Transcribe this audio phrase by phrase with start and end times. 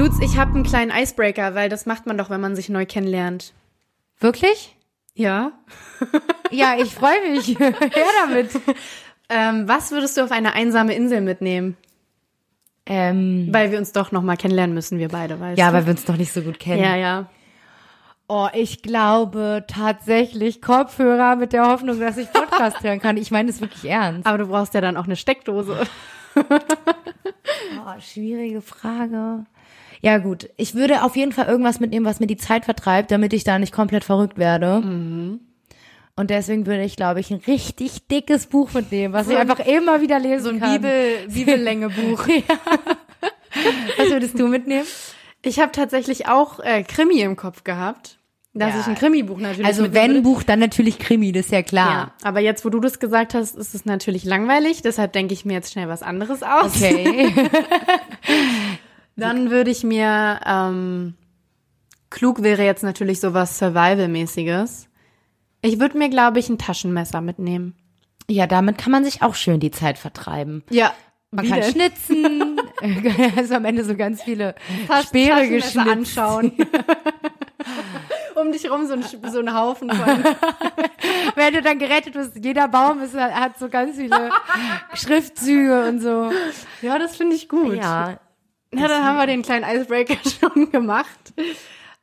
[0.00, 2.86] Lutz, ich habe einen kleinen Icebreaker, weil das macht man doch, wenn man sich neu
[2.86, 3.52] kennenlernt.
[4.18, 4.74] Wirklich?
[5.14, 5.52] Ja.
[6.52, 7.56] Ja, ich freue mich.
[7.60, 7.74] Her
[8.24, 8.50] damit.
[9.28, 11.76] Ähm, was würdest du auf eine einsame Insel mitnehmen?
[12.86, 15.74] Ähm, Weil wir uns doch noch mal kennenlernen müssen, wir beide, weißt ja, du?
[15.74, 16.82] weil wir uns noch nicht so gut kennen.
[16.82, 17.30] Ja, ja.
[18.26, 23.16] Oh, ich glaube tatsächlich Kopfhörer mit der Hoffnung, dass ich Podcast hören kann.
[23.16, 24.26] Ich meine es wirklich ernst.
[24.26, 25.86] Aber du brauchst ja dann auch eine Steckdose.
[26.34, 29.44] Oh, schwierige Frage.
[30.02, 33.32] Ja gut, ich würde auf jeden Fall irgendwas mitnehmen, was mir die Zeit vertreibt, damit
[33.32, 34.76] ich da nicht komplett verrückt werde.
[36.16, 40.00] Und deswegen würde ich, glaube ich, ein richtig dickes Buch mitnehmen, was ich einfach immer
[40.00, 40.72] wieder lesen So ein kann.
[40.80, 42.26] Bibel, Bibellänge-Buch.
[43.98, 44.86] Was würdest du mitnehmen?
[45.42, 48.18] Ich habe tatsächlich auch äh, Krimi im Kopf gehabt.
[48.52, 48.80] Dass Ja.
[48.80, 50.22] ich ein Krimi-Buch natürlich Also wenn würde.
[50.22, 51.90] Buch, dann natürlich Krimi, das ist ja klar.
[51.90, 54.82] Ja, aber jetzt, wo du das gesagt hast, ist es natürlich langweilig.
[54.82, 56.74] Deshalb denke ich mir jetzt schnell was anderes aus.
[56.76, 57.32] Okay.
[59.20, 61.14] Dann würde ich mir, ähm,
[62.10, 64.88] klug wäre jetzt natürlich sowas Survival-mäßiges.
[65.62, 67.74] Ich würde mir, glaube ich, ein Taschenmesser mitnehmen.
[68.28, 70.62] ja, damit kann man sich auch schön die Zeit vertreiben.
[70.70, 70.92] Ja,
[71.32, 72.60] Man kann schnitzen,
[73.36, 74.54] also am Ende so ganz viele
[75.06, 75.88] Speere Taschenmesser geschnitzt.
[76.18, 76.52] anschauen.
[78.36, 80.24] um dich rum so ein, so ein Haufen von.
[81.34, 84.30] Wenn du dann gerettet wirst, jeder Baum ist, hat so ganz viele
[84.94, 86.30] Schriftzüge und so.
[86.82, 87.76] Ja, das finde ich gut.
[87.76, 88.18] Ja.
[88.72, 91.32] Na, dann haben wir den kleinen Icebreaker schon gemacht.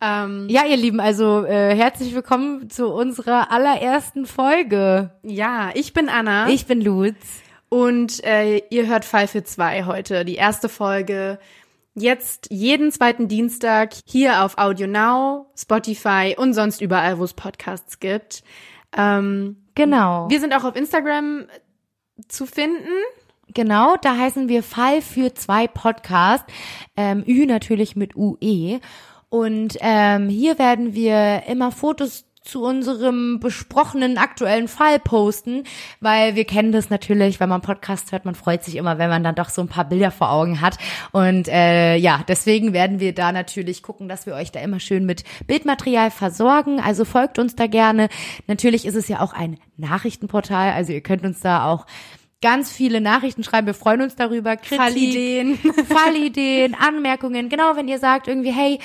[0.02, 5.12] Ähm, Ja, ihr Lieben, also äh, herzlich willkommen zu unserer allerersten Folge.
[5.24, 6.50] ja, ich bin Anna.
[6.50, 7.16] Ich bin Lutz.
[7.70, 11.40] Und äh, ihr hört Fall für zwei heute, die erste Folge.
[11.96, 18.00] Jetzt jeden zweiten Dienstag hier auf Audio Now, Spotify und sonst überall, wo es Podcasts
[18.00, 18.44] gibt.
[18.96, 20.30] Ähm, Genau.
[20.30, 21.46] wir sind auch auf Instagram
[22.28, 22.90] zu finden.
[23.54, 26.44] Genau, da heißen wir Fall für zwei Podcast.
[26.96, 28.80] Ähm, Ü natürlich mit UE.
[29.30, 35.64] Und ähm, hier werden wir immer Fotos zu unserem besprochenen aktuellen Fall posten,
[36.00, 39.24] weil wir kennen das natürlich, wenn man Podcast hört, man freut sich immer, wenn man
[39.24, 40.78] dann doch so ein paar Bilder vor Augen hat.
[41.12, 45.06] Und äh, ja, deswegen werden wir da natürlich gucken, dass wir euch da immer schön
[45.06, 46.80] mit Bildmaterial versorgen.
[46.80, 48.08] Also folgt uns da gerne.
[48.48, 51.86] Natürlich ist es ja auch ein Nachrichtenportal, also ihr könnt uns da auch
[52.42, 53.68] ganz viele Nachrichten schreiben.
[53.68, 54.56] Wir freuen uns darüber.
[54.58, 55.58] Kritik, Fallideen.
[55.88, 57.50] Fallideen, Anmerkungen.
[57.50, 58.80] Genau, wenn ihr sagt irgendwie, hey,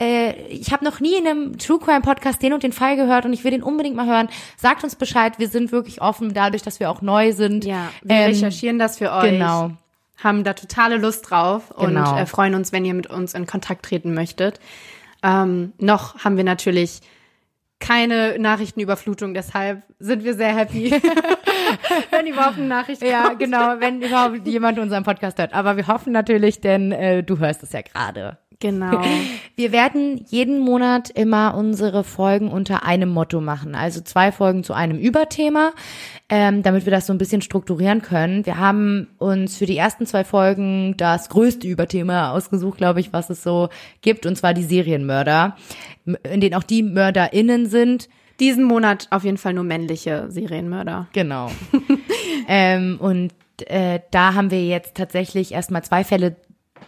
[0.00, 3.26] äh, ich habe noch nie in einem True Crime Podcast den und den Fall gehört
[3.26, 4.28] und ich will den unbedingt mal hören.
[4.56, 5.38] Sagt uns Bescheid.
[5.38, 7.64] Wir sind wirklich offen, dadurch, dass wir auch neu sind.
[7.64, 9.30] Ja, wir Ähm, recherchieren das für euch.
[9.32, 9.70] Genau.
[10.22, 12.12] Haben da totale Lust drauf Genau.
[12.12, 14.58] und äh, freuen uns, wenn ihr mit uns in Kontakt treten möchtet.
[15.22, 17.00] Ähm, noch haben wir natürlich
[17.80, 20.90] keine Nachrichtenüberflutung, deshalb sind wir sehr happy,
[22.10, 23.40] wenn überhaupt eine Nachricht Ja, kommt.
[23.40, 25.52] genau, wenn überhaupt jemand unseren Podcast hört.
[25.52, 28.38] Aber wir hoffen natürlich, denn äh, du hörst es ja gerade.
[28.60, 29.02] Genau.
[29.56, 33.74] Wir werden jeden Monat immer unsere Folgen unter einem Motto machen.
[33.74, 35.72] Also zwei Folgen zu einem Überthema,
[36.28, 38.46] ähm, damit wir das so ein bisschen strukturieren können.
[38.46, 43.30] Wir haben uns für die ersten zwei Folgen das größte Überthema ausgesucht, glaube ich, was
[43.30, 43.68] es so
[44.00, 45.56] gibt, und zwar die Serienmörder,
[46.04, 48.08] in denen auch die MörderInnen sind.
[48.40, 51.06] Diesen Monat auf jeden Fall nur männliche Serienmörder.
[51.12, 51.50] Genau.
[52.48, 53.32] ähm, und
[53.66, 56.34] äh, da haben wir jetzt tatsächlich erstmal zwei Fälle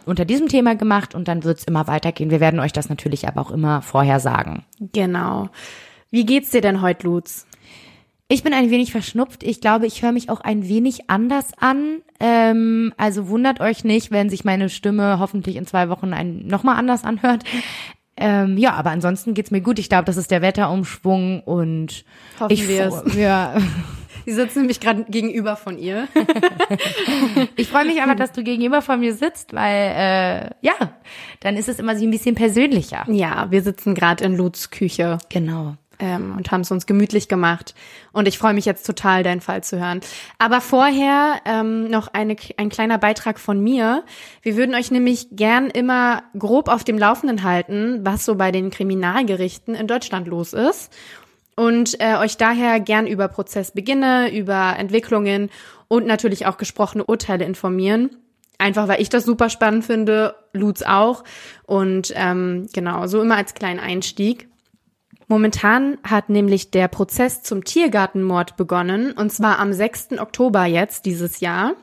[0.05, 2.29] unter diesem Thema gemacht und dann wird's immer weitergehen.
[2.29, 4.63] Wir werden euch das natürlich aber auch immer vorher sagen.
[4.79, 5.49] Genau.
[6.11, 7.45] Wie geht's dir denn heute, Lutz?
[8.29, 9.43] Ich bin ein wenig verschnupft.
[9.43, 11.99] Ich glaube, ich höre mich auch ein wenig anders an.
[12.19, 16.75] Ähm, also wundert euch nicht, wenn sich meine Stimme hoffentlich in zwei Wochen ein, nochmal
[16.77, 17.43] anders anhört.
[18.17, 19.79] Ähm, ja, aber ansonsten geht's mir gut.
[19.79, 22.03] Ich glaube, das ist der Wetterumschwung und
[22.39, 23.15] Hoffen ich wir fro- es.
[23.15, 23.55] Ja,
[24.27, 26.09] Sie sitzt nämlich gerade gegenüber von ihr.
[27.55, 30.73] ich freue mich aber, dass du gegenüber von mir sitzt, weil äh, ja,
[31.39, 33.05] dann ist es immer so ein bisschen persönlicher.
[33.09, 35.17] Ja, wir sitzen gerade in Lutz Küche.
[35.29, 35.75] Genau.
[35.99, 37.73] ähm, und haben es uns gemütlich gemacht.
[38.11, 40.01] Und ich freue mich jetzt total, deinen Fall zu hören.
[40.39, 44.03] Aber vorher ähm, noch eine, ein kleiner Beitrag von mir.
[44.41, 48.71] Wir würden euch nämlich gern immer grob auf dem Laufenden halten, was so bei den
[48.71, 50.91] Kriminalgerichten in Deutschland los ist.
[51.57, 55.49] Und äh, euch daher gern über Prozessbeginne, über Entwicklungen
[55.87, 58.11] und natürlich auch gesprochene Urteile informieren.
[58.59, 61.23] Einfach weil ich das super spannend finde, Lutz auch.
[61.65, 64.47] Und ähm, genau, so immer als kleinen Einstieg.
[65.27, 70.19] Momentan hat nämlich der Prozess zum Tiergartenmord begonnen, und zwar am 6.
[70.19, 71.73] Oktober jetzt dieses Jahr.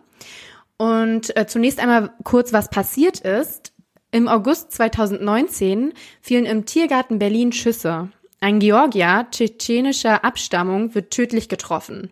[0.76, 3.73] Und äh, zunächst einmal kurz, was passiert ist.
[4.12, 8.11] Im August 2019 fielen im Tiergarten Berlin Schüsse.
[8.44, 12.11] Ein Georgier tschetschenischer Abstammung wird tödlich getroffen.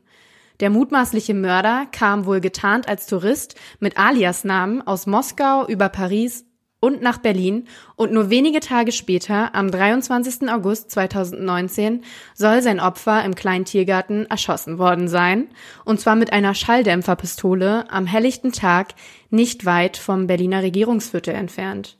[0.60, 6.46] Der mutmaßliche Mörder kam wohl getarnt als Tourist mit Aliasnamen aus Moskau über Paris
[6.80, 10.48] und nach Berlin und nur wenige Tage später, am 23.
[10.48, 12.00] August 2019,
[12.32, 15.48] soll sein Opfer im kleinen Tiergarten erschossen worden sein,
[15.84, 18.94] und zwar mit einer Schalldämpferpistole am helllichten Tag
[19.28, 21.98] nicht weit vom Berliner Regierungsviertel entfernt.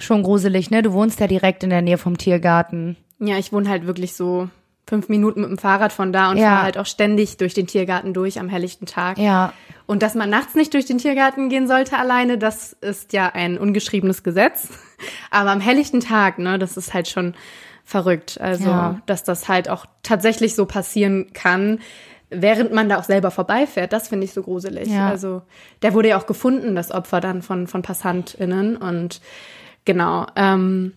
[0.00, 0.82] Schon gruselig, ne?
[0.82, 2.96] Du wohnst ja direkt in der Nähe vom Tiergarten.
[3.20, 4.48] Ja, ich wohne halt wirklich so
[4.86, 6.48] fünf Minuten mit dem Fahrrad von da und Ja.
[6.48, 9.18] fahre halt auch ständig durch den Tiergarten durch am helllichten Tag.
[9.18, 9.52] Ja.
[9.86, 13.56] Und dass man nachts nicht durch den Tiergarten gehen sollte alleine, das ist ja ein
[13.58, 14.68] ungeschriebenes Gesetz.
[15.30, 17.34] Aber am helllichten Tag, ne, das ist halt schon
[17.84, 18.40] verrückt.
[18.40, 19.00] Also, Ja.
[19.06, 21.78] dass das halt auch tatsächlich so passieren kann,
[22.30, 24.88] während man da auch selber vorbeifährt, das finde ich so gruselig.
[24.88, 25.08] Ja.
[25.08, 25.42] Also,
[25.82, 28.76] der wurde ja auch gefunden, das Opfer dann von, von PassantInnen.
[28.76, 29.20] Und
[29.84, 30.92] genau, ähm,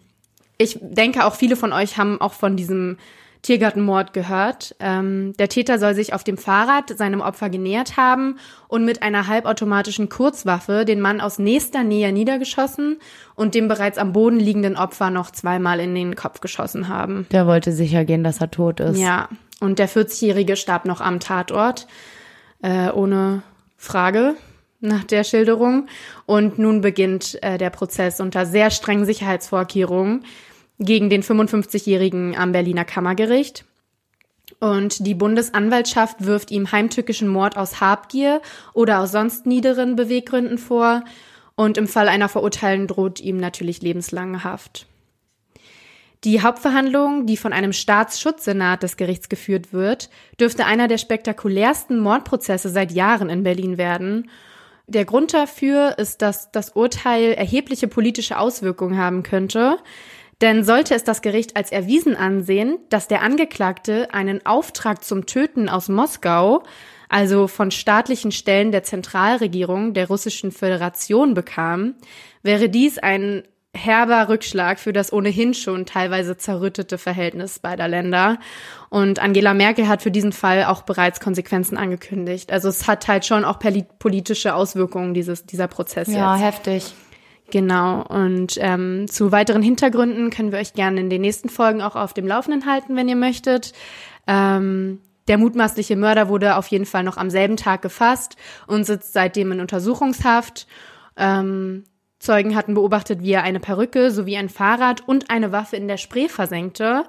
[0.63, 2.97] ich denke auch viele von euch haben auch von diesem
[3.43, 4.75] Tiergartenmord gehört.
[4.79, 8.37] Ähm, der Täter soll sich auf dem Fahrrad seinem Opfer genähert haben
[8.69, 12.99] und mit einer halbautomatischen Kurzwaffe den Mann aus nächster Nähe niedergeschossen
[13.35, 17.27] und dem bereits am Boden liegenden Opfer noch zweimal in den Kopf geschossen haben.
[17.31, 18.97] Der wollte sicher gehen, dass er tot ist.
[18.97, 19.27] Ja,
[19.59, 21.87] und der 40-Jährige starb noch am Tatort,
[22.61, 23.43] äh, ohne
[23.77, 24.35] Frage
[24.79, 25.87] nach der Schilderung.
[26.25, 30.23] Und nun beginnt äh, der Prozess unter sehr strengen Sicherheitsvorkehrungen
[30.85, 33.65] gegen den 55-Jährigen am Berliner Kammergericht.
[34.59, 38.41] Und die Bundesanwaltschaft wirft ihm heimtückischen Mord aus Habgier
[38.73, 41.03] oder aus sonst niederen Beweggründen vor.
[41.55, 44.87] Und im Fall einer Verurteilung droht ihm natürlich lebenslange Haft.
[46.23, 50.09] Die Hauptverhandlung, die von einem Staatsschutzsenat des Gerichts geführt wird,
[50.39, 54.29] dürfte einer der spektakulärsten Mordprozesse seit Jahren in Berlin werden.
[54.87, 59.77] Der Grund dafür ist, dass das Urteil erhebliche politische Auswirkungen haben könnte.
[60.43, 65.69] Denn sollte es das Gericht als erwiesen ansehen, dass der Angeklagte einen Auftrag zum Töten
[65.69, 66.63] aus Moskau,
[67.07, 71.95] also von staatlichen Stellen der Zentralregierung der Russischen Föderation bekam,
[72.41, 73.43] wäre dies ein
[73.75, 78.37] herber Rückschlag für das ohnehin schon teilweise zerrüttete Verhältnis beider Länder.
[78.89, 82.51] Und Angela Merkel hat für diesen Fall auch bereits Konsequenzen angekündigt.
[82.51, 86.45] Also es hat halt schon auch poli- politische Auswirkungen, dieses, dieser Prozess Ja, jetzt.
[86.45, 86.93] heftig.
[87.53, 88.01] Genau.
[88.01, 92.15] Und ähm, zu weiteren Hintergründen können wir euch gerne in den nächsten Folgen auch auf
[92.15, 93.73] dem Laufenden halten, wenn ihr möchtet.
[94.25, 94.97] Ähm,
[95.27, 99.51] der mutmaßliche Mörder wurde auf jeden Fall noch am selben Tag gefasst und sitzt seitdem
[99.51, 100.65] in Untersuchungshaft.
[101.15, 101.83] Ähm,
[102.17, 105.97] Zeugen hatten beobachtet, wie er eine Perücke sowie ein Fahrrad und eine Waffe in der
[105.97, 107.03] Spree versenkte.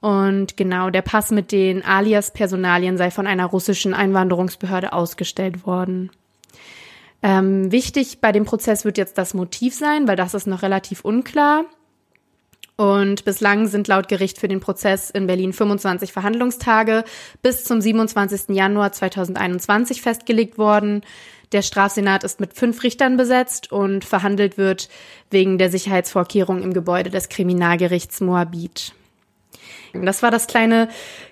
[0.00, 6.10] Und genau, der Pass mit den Alias-Personalien sei von einer russischen Einwanderungsbehörde ausgestellt worden.
[7.24, 11.00] Ähm, wichtig bei dem Prozess wird jetzt das Motiv sein, weil das ist noch relativ
[11.00, 11.64] unklar.
[12.76, 17.02] Und bislang sind laut Gericht für den Prozess in Berlin 25 Verhandlungstage
[17.40, 18.54] bis zum 27.
[18.54, 21.00] Januar 2021 festgelegt worden.
[21.52, 24.90] Der Strafsenat ist mit fünf Richtern besetzt und verhandelt wird
[25.30, 28.92] wegen der Sicherheitsvorkehrungen im Gebäude des Kriminalgerichts Moabit.
[29.94, 30.88] Das war das kleine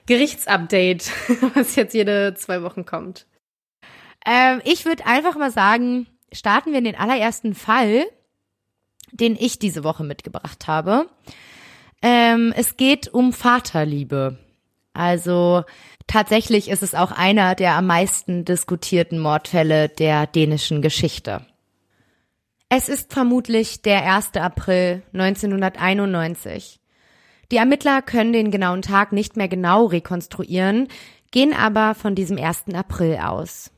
[0.06, 1.10] Gerichtsupdate,
[1.54, 3.26] was jetzt jede zwei Wochen kommt.
[4.26, 8.04] Ähm, ich würde einfach mal sagen, starten wir in den allerersten Fall,
[9.10, 11.08] den ich diese Woche mitgebracht habe.
[12.02, 14.38] Ähm, es geht um Vaterliebe.
[14.94, 15.64] Also
[16.06, 21.46] tatsächlich ist es auch einer der am meisten diskutierten Mordfälle der dänischen Geschichte.
[22.68, 24.34] Es ist vermutlich der 1.
[24.36, 26.80] April 1991.
[27.50, 30.88] Die Ermittler können den genauen Tag nicht mehr genau rekonstruieren,
[31.30, 32.74] gehen aber von diesem 1.
[32.74, 33.71] April aus.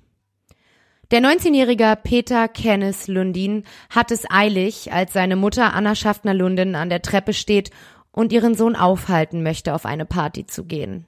[1.15, 7.03] Der 19-jährige Peter Kenneth Lundin hat es eilig, als seine Mutter Anna Schaffner-Lundin an der
[7.03, 7.71] Treppe steht
[8.11, 11.07] und ihren Sohn aufhalten möchte, auf eine Party zu gehen.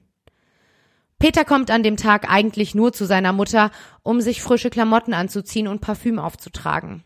[1.19, 3.69] Peter kommt an dem Tag eigentlich nur zu seiner Mutter,
[4.01, 7.03] um sich frische Klamotten anzuziehen und Parfüm aufzutragen.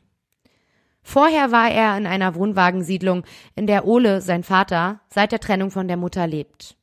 [1.01, 3.24] Vorher war er in einer Wohnwagensiedlung,
[3.55, 6.77] in der Ole, sein Vater, seit der Trennung von der Mutter lebt.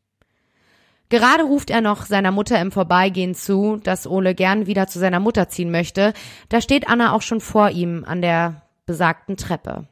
[1.09, 5.21] Gerade ruft er noch seiner Mutter im Vorbeigehen zu, dass Ole gern wieder zu seiner
[5.21, 6.13] Mutter ziehen möchte.
[6.49, 9.87] Da steht Anna auch schon vor ihm an der besagten Treppe.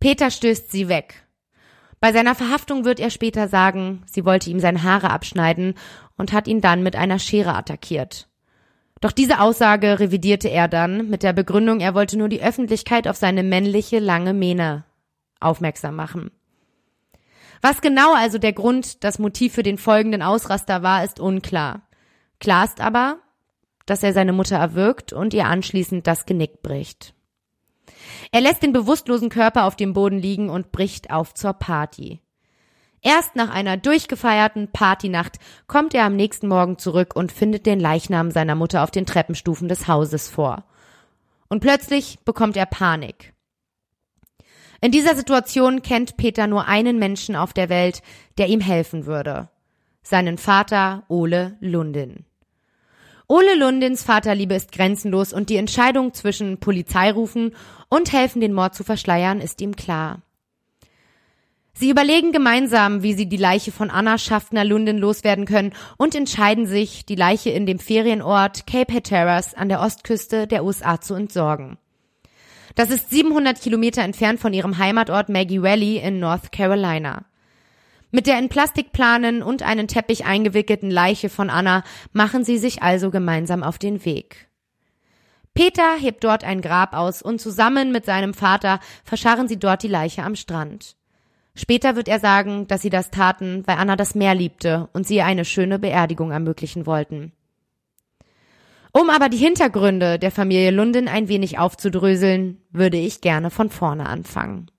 [0.00, 1.26] Peter stößt sie weg.
[2.00, 5.74] Bei seiner Verhaftung wird er später sagen, sie wollte ihm seine Haare abschneiden
[6.16, 8.28] und hat ihn dann mit einer Schere attackiert.
[9.00, 13.16] Doch diese Aussage revidierte er dann mit der Begründung, er wollte nur die Öffentlichkeit auf
[13.16, 14.84] seine männliche lange Mähne
[15.40, 16.30] aufmerksam machen.
[17.62, 21.82] Was genau also der Grund, das Motiv für den folgenden Ausraster war, ist unklar.
[22.40, 23.18] Klar ist aber,
[23.86, 27.14] dass er seine Mutter erwürgt und ihr anschließend das Genick bricht.
[28.32, 32.20] Er lässt den bewusstlosen Körper auf dem Boden liegen und bricht auf zur Party.
[33.00, 35.38] Erst nach einer durchgefeierten Partynacht
[35.68, 39.68] kommt er am nächsten Morgen zurück und findet den Leichnam seiner Mutter auf den Treppenstufen
[39.68, 40.64] des Hauses vor.
[41.48, 43.34] Und plötzlich bekommt er Panik.
[44.84, 48.02] In dieser Situation kennt Peter nur einen Menschen auf der Welt,
[48.36, 49.48] der ihm helfen würde.
[50.02, 52.24] Seinen Vater Ole Lundin.
[53.28, 57.54] Ole Lundins Vaterliebe ist grenzenlos und die Entscheidung zwischen Polizei rufen
[57.90, 60.20] und helfen, den Mord zu verschleiern, ist ihm klar.
[61.74, 66.66] Sie überlegen gemeinsam, wie sie die Leiche von Anna Schaffner Lundin loswerden können und entscheiden
[66.66, 71.78] sich, die Leiche in dem Ferienort Cape Hatteras an der Ostküste der USA zu entsorgen.
[72.74, 77.24] Das ist 700 Kilometer entfernt von ihrem Heimatort Maggie Valley in North Carolina.
[78.10, 83.10] Mit der in Plastikplanen und einen Teppich eingewickelten Leiche von Anna machen sie sich also
[83.10, 84.48] gemeinsam auf den Weg.
[85.54, 89.88] Peter hebt dort ein Grab aus und zusammen mit seinem Vater verscharren sie dort die
[89.88, 90.96] Leiche am Strand.
[91.54, 95.20] Später wird er sagen, dass sie das taten, weil Anna das Meer liebte und sie
[95.20, 97.32] eine schöne Beerdigung ermöglichen wollten.
[98.92, 104.06] Um aber die Hintergründe der Familie Lundin ein wenig aufzudröseln, würde ich gerne von vorne
[104.06, 104.70] anfangen.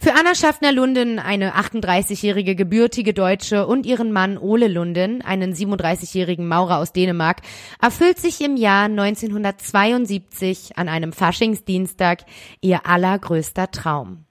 [0.00, 6.46] Für Anna Schaffner Lundin, eine 38-jährige gebürtige Deutsche und ihren Mann Ole Lundin, einen 37-jährigen
[6.46, 7.40] Maurer aus Dänemark,
[7.80, 12.24] erfüllt sich im Jahr 1972 an einem Faschingsdienstag
[12.60, 14.23] ihr allergrößter Traum.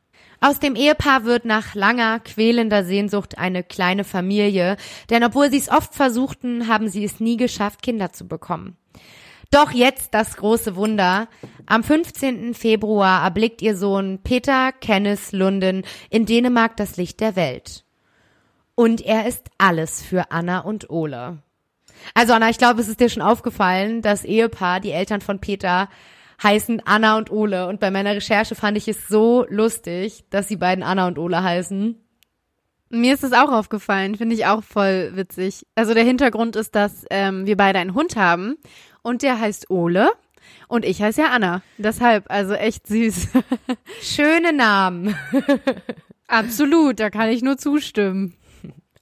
[0.43, 4.75] Aus dem Ehepaar wird nach langer, quälender Sehnsucht eine kleine Familie,
[5.09, 8.75] denn obwohl sie es oft versuchten, haben sie es nie geschafft, Kinder zu bekommen.
[9.51, 11.29] Doch jetzt das große Wunder.
[11.65, 12.55] Am 15.
[12.55, 17.85] Februar erblickt ihr Sohn Peter Kenneth Lunden in Dänemark das Licht der Welt.
[18.75, 21.37] Und er ist alles für Anna und Ole.
[22.15, 25.87] Also Anna, ich glaube, es ist dir schon aufgefallen, das Ehepaar, die Eltern von Peter,
[26.41, 27.67] heißen Anna und Ole.
[27.67, 31.43] Und bei meiner Recherche fand ich es so lustig, dass sie beiden Anna und Ole
[31.43, 31.99] heißen.
[32.89, 35.65] Mir ist es auch aufgefallen, finde ich auch voll witzig.
[35.73, 38.55] Also der Hintergrund ist, dass ähm, wir beide einen Hund haben
[39.01, 40.11] und der heißt Ole
[40.67, 41.63] und ich heiße ja Anna.
[41.77, 43.29] Deshalb, also echt süß.
[44.01, 45.15] Schöne Namen.
[46.27, 48.35] Absolut, da kann ich nur zustimmen.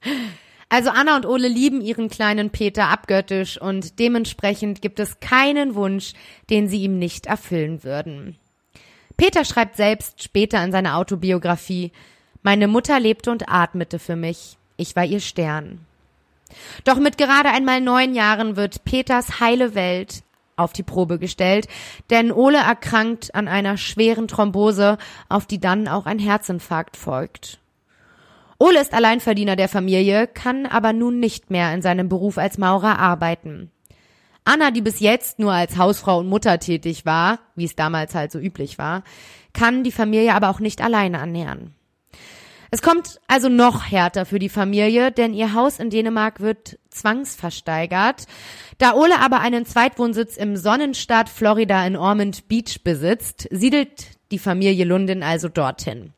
[0.72, 6.14] Also Anna und Ole lieben ihren kleinen Peter abgöttisch und dementsprechend gibt es keinen Wunsch,
[6.48, 8.38] den sie ihm nicht erfüllen würden.
[9.18, 11.92] Peter schreibt selbst später in seiner Autobiografie,
[12.42, 14.56] meine Mutter lebte und atmete für mich.
[14.78, 15.80] Ich war ihr Stern.
[16.84, 20.22] Doch mit gerade einmal neun Jahren wird Peters heile Welt
[20.56, 21.68] auf die Probe gestellt,
[22.08, 24.96] denn Ole erkrankt an einer schweren Thrombose,
[25.28, 27.58] auf die dann auch ein Herzinfarkt folgt.
[28.58, 32.98] Ole ist Alleinverdiener der Familie, kann aber nun nicht mehr in seinem Beruf als Maurer
[32.98, 33.70] arbeiten.
[34.44, 38.32] Anna, die bis jetzt nur als Hausfrau und Mutter tätig war, wie es damals halt
[38.32, 39.04] so üblich war,
[39.52, 41.74] kann die Familie aber auch nicht alleine ernähren.
[42.74, 48.24] Es kommt also noch härter für die Familie, denn ihr Haus in Dänemark wird zwangsversteigert.
[48.78, 54.86] Da Ole aber einen Zweitwohnsitz im Sonnenstaat Florida in Ormond Beach besitzt, siedelt die Familie
[54.86, 56.14] Lundin also dorthin.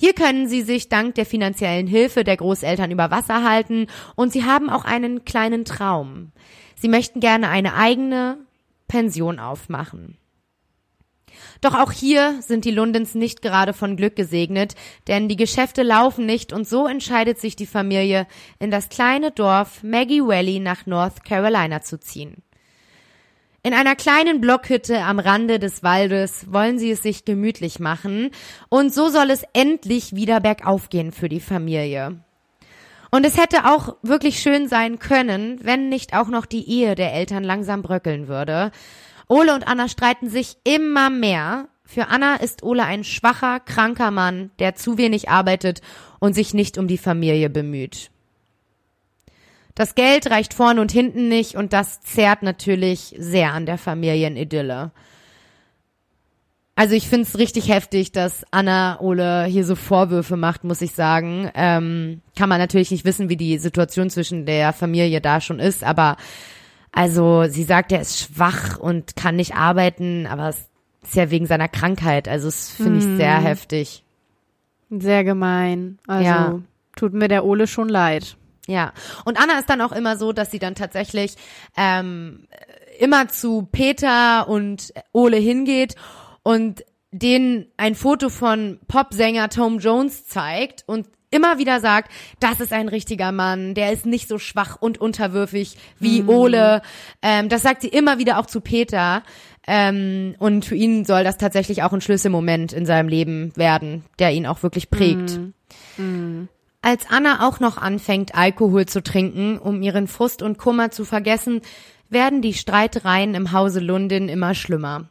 [0.00, 4.44] Hier können sie sich dank der finanziellen Hilfe der Großeltern über Wasser halten und sie
[4.44, 6.30] haben auch einen kleinen Traum.
[6.76, 8.38] Sie möchten gerne eine eigene
[8.86, 10.16] Pension aufmachen.
[11.60, 14.76] Doch auch hier sind die Lundens nicht gerade von Glück gesegnet,
[15.08, 18.28] denn die Geschäfte laufen nicht und so entscheidet sich die Familie,
[18.60, 22.44] in das kleine Dorf Maggie Valley nach North Carolina zu ziehen.
[23.64, 28.30] In einer kleinen Blockhütte am Rande des Waldes wollen sie es sich gemütlich machen
[28.68, 32.20] und so soll es endlich wieder bergauf gehen für die Familie.
[33.10, 37.12] Und es hätte auch wirklich schön sein können, wenn nicht auch noch die Ehe der
[37.14, 38.70] Eltern langsam bröckeln würde.
[39.26, 41.68] Ole und Anna streiten sich immer mehr.
[41.84, 45.80] Für Anna ist Ole ein schwacher, kranker Mann, der zu wenig arbeitet
[46.20, 48.10] und sich nicht um die Familie bemüht.
[49.78, 54.90] Das Geld reicht vorn und hinten nicht und das zerrt natürlich sehr an der Familienidylle.
[56.74, 60.96] Also ich finde es richtig heftig, dass Anna Ole hier so Vorwürfe macht, muss ich
[60.96, 61.48] sagen.
[61.54, 65.84] Ähm, kann man natürlich nicht wissen, wie die Situation zwischen der Familie da schon ist,
[65.84, 66.16] aber
[66.90, 70.68] also sie sagt, er ist schwach und kann nicht arbeiten, aber es
[71.04, 72.26] ist ja wegen seiner Krankheit.
[72.26, 73.44] Also es finde ich sehr mhm.
[73.44, 74.02] heftig.
[74.90, 75.98] Sehr gemein.
[76.08, 76.58] Also ja.
[76.96, 78.36] tut mir der Ole schon leid.
[78.68, 78.92] Ja,
[79.24, 81.36] und Anna ist dann auch immer so, dass sie dann tatsächlich
[81.74, 82.46] ähm,
[83.00, 85.94] immer zu Peter und Ole hingeht
[86.42, 92.74] und denen ein Foto von Popsänger Tom Jones zeigt und immer wieder sagt, das ist
[92.74, 96.28] ein richtiger Mann, der ist nicht so schwach und unterwürfig wie mhm.
[96.28, 96.82] Ole.
[97.22, 99.22] Ähm, das sagt sie immer wieder auch zu Peter.
[99.66, 104.32] Ähm, und für ihn soll das tatsächlich auch ein Schlüsselmoment in seinem Leben werden, der
[104.32, 105.38] ihn auch wirklich prägt.
[105.38, 105.54] Mhm.
[105.96, 106.48] Mhm.
[106.88, 111.60] Als Anna auch noch anfängt, Alkohol zu trinken, um ihren Frust und Kummer zu vergessen,
[112.08, 115.10] werden die Streitereien im Hause Lundin immer schlimmer.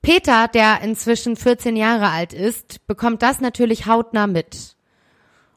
[0.00, 4.76] Peter, der inzwischen 14 Jahre alt ist, bekommt das natürlich hautnah mit.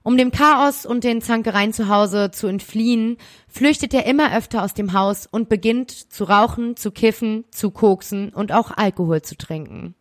[0.03, 3.15] Um dem Chaos und den Zankereien zu Hause zu entfliehen,
[3.47, 8.33] flüchtet er immer öfter aus dem Haus und beginnt zu rauchen, zu kiffen, zu koksen
[8.33, 9.95] und auch Alkohol zu trinken.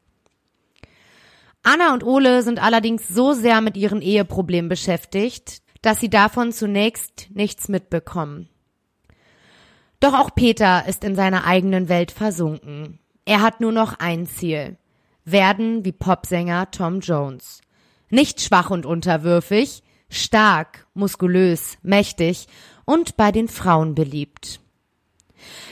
[1.64, 7.28] Anna und Ole sind allerdings so sehr mit ihren Eheproblemen beschäftigt, dass sie davon zunächst
[7.32, 8.48] nichts mitbekommen.
[9.98, 12.98] Doch auch Peter ist in seiner eigenen Welt versunken.
[13.24, 14.76] Er hat nur noch ein Ziel.
[15.24, 17.62] Werden wie Popsänger Tom Jones.
[18.10, 22.46] Nicht schwach und unterwürfig, stark, muskulös, mächtig
[22.84, 24.60] und bei den Frauen beliebt.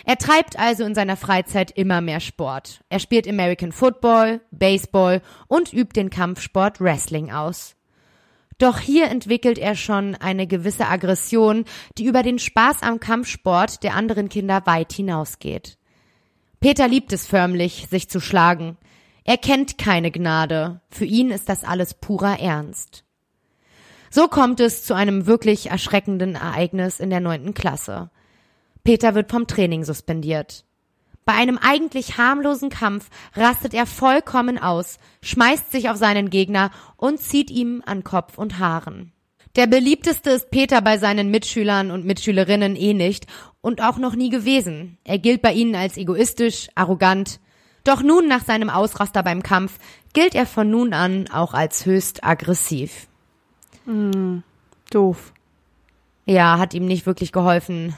[0.05, 2.83] Er treibt also in seiner Freizeit immer mehr Sport.
[2.89, 7.77] Er spielt American Football, Baseball und übt den Kampfsport Wrestling aus.
[8.59, 11.65] Doch hier entwickelt er schon eine gewisse Aggression,
[11.99, 15.79] die über den Spaß am Kampfsport der anderen Kinder weit hinausgeht.
[16.61, 18.77] Peter liebt es förmlich, sich zu schlagen.
[19.25, 20.81] Er kennt keine Gnade.
[20.91, 23.05] Für ihn ist das alles purer Ernst.
[24.11, 28.11] So kommt es zu einem wirklich erschreckenden Ereignis in der neunten Klasse.
[28.85, 30.65] Peter wird vom Training suspendiert.
[31.25, 37.21] Bei einem eigentlich harmlosen Kampf rastet er vollkommen aus, schmeißt sich auf seinen Gegner und
[37.21, 39.13] zieht ihm an Kopf und Haaren.
[39.55, 43.27] Der beliebteste ist Peter bei seinen Mitschülern und Mitschülerinnen eh nicht
[43.61, 44.99] und auch noch nie gewesen.
[45.05, 47.39] Er gilt bei ihnen als egoistisch, arrogant.
[47.85, 49.79] Doch nun nach seinem Ausraster beim Kampf
[50.15, 53.07] gilt er von nun an auch als höchst aggressiv.
[53.85, 54.39] Mm,
[54.91, 55.33] doof.
[56.25, 57.95] Ja, hat ihm nicht wirklich geholfen,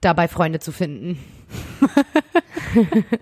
[0.00, 1.18] dabei Freunde zu finden.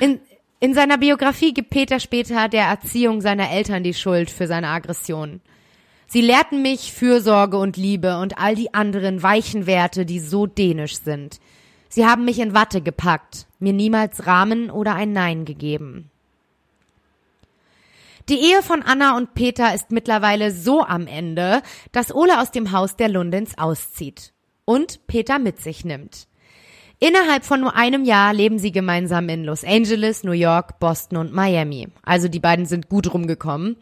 [0.00, 0.20] in,
[0.60, 5.40] in seiner Biografie gibt Peter später der Erziehung seiner Eltern die Schuld für seine Aggression.
[6.06, 10.98] Sie lehrten mich Fürsorge und Liebe und all die anderen weichen Werte, die so dänisch
[10.98, 11.40] sind.
[11.88, 16.10] Sie haben mich in Watte gepackt, mir niemals Rahmen oder ein Nein gegeben.
[18.28, 21.62] Die Ehe von Anna und Peter ist mittlerweile so am Ende,
[21.92, 24.32] dass Ole aus dem Haus der Lundens auszieht
[24.64, 26.26] und Peter mit sich nimmt.
[26.98, 31.32] Innerhalb von nur einem Jahr leben sie gemeinsam in Los Angeles, New York, Boston und
[31.32, 31.86] Miami.
[32.02, 33.76] Also die beiden sind gut rumgekommen.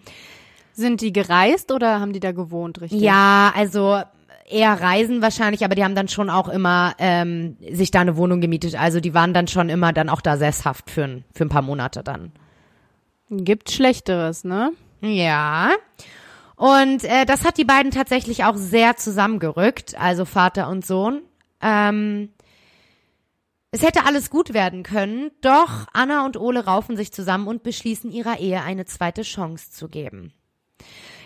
[0.74, 3.00] Sind die gereist oder haben die da gewohnt, richtig?
[3.00, 4.02] Ja, also
[4.46, 8.42] eher reisen wahrscheinlich, aber die haben dann schon auch immer ähm, sich da eine Wohnung
[8.42, 8.78] gemietet.
[8.78, 11.62] Also die waren dann schon immer dann auch da sesshaft für ein, für ein paar
[11.62, 12.33] Monate dann.
[13.31, 14.73] Gibt Schlechteres, ne?
[15.01, 15.73] Ja.
[16.57, 21.23] Und äh, das hat die beiden tatsächlich auch sehr zusammengerückt, also Vater und Sohn.
[21.61, 22.31] Ähm,
[23.71, 28.13] es hätte alles gut werden können, doch Anna und Ole raufen sich zusammen und beschließen
[28.13, 30.33] ihrer Ehe eine zweite Chance zu geben.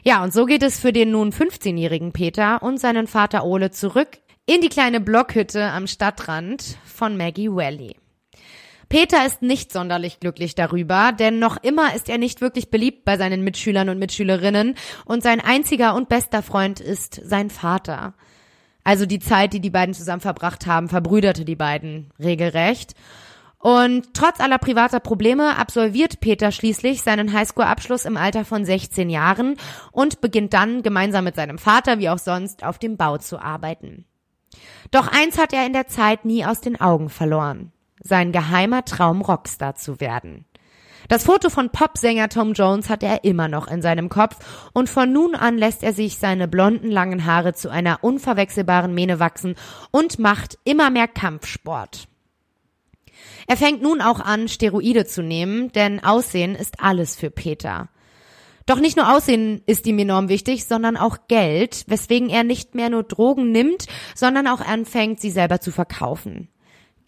[0.03, 4.19] Ja, und so geht es für den nun 15-jährigen Peter und seinen Vater Ole zurück
[4.47, 7.97] in die kleine Blockhütte am Stadtrand von Maggie Valley.
[8.89, 13.19] Peter ist nicht sonderlich glücklich darüber, denn noch immer ist er nicht wirklich beliebt bei
[13.19, 18.15] seinen Mitschülern und Mitschülerinnen und sein einziger und bester Freund ist sein Vater.
[18.85, 22.95] Also die Zeit, die die beiden zusammen verbracht haben, verbrüderte die beiden regelrecht.
[23.59, 29.57] Und trotz aller privater Probleme absolviert Peter schließlich seinen Highschool-Abschluss im Alter von 16 Jahren
[29.93, 34.07] und beginnt dann gemeinsam mit seinem Vater, wie auch sonst, auf dem Bau zu arbeiten.
[34.93, 37.73] Doch eins hat er in der Zeit nie aus den Augen verloren
[38.03, 40.45] sein geheimer Traum Rockstar zu werden.
[41.09, 44.37] Das Foto von Popsänger Tom Jones hat er immer noch in seinem Kopf
[44.75, 49.19] und von nun an lässt er sich seine blonden langen Haare zu einer unverwechselbaren Mähne
[49.19, 49.55] wachsen
[49.91, 52.09] und macht immer mehr Kampfsport.
[53.47, 57.89] Er fängt nun auch an, Steroide zu nehmen, denn Aussehen ist alles für Peter.
[58.67, 62.91] Doch nicht nur Aussehen ist ihm enorm wichtig, sondern auch Geld, weswegen er nicht mehr
[62.91, 66.49] nur Drogen nimmt, sondern auch anfängt, sie selber zu verkaufen.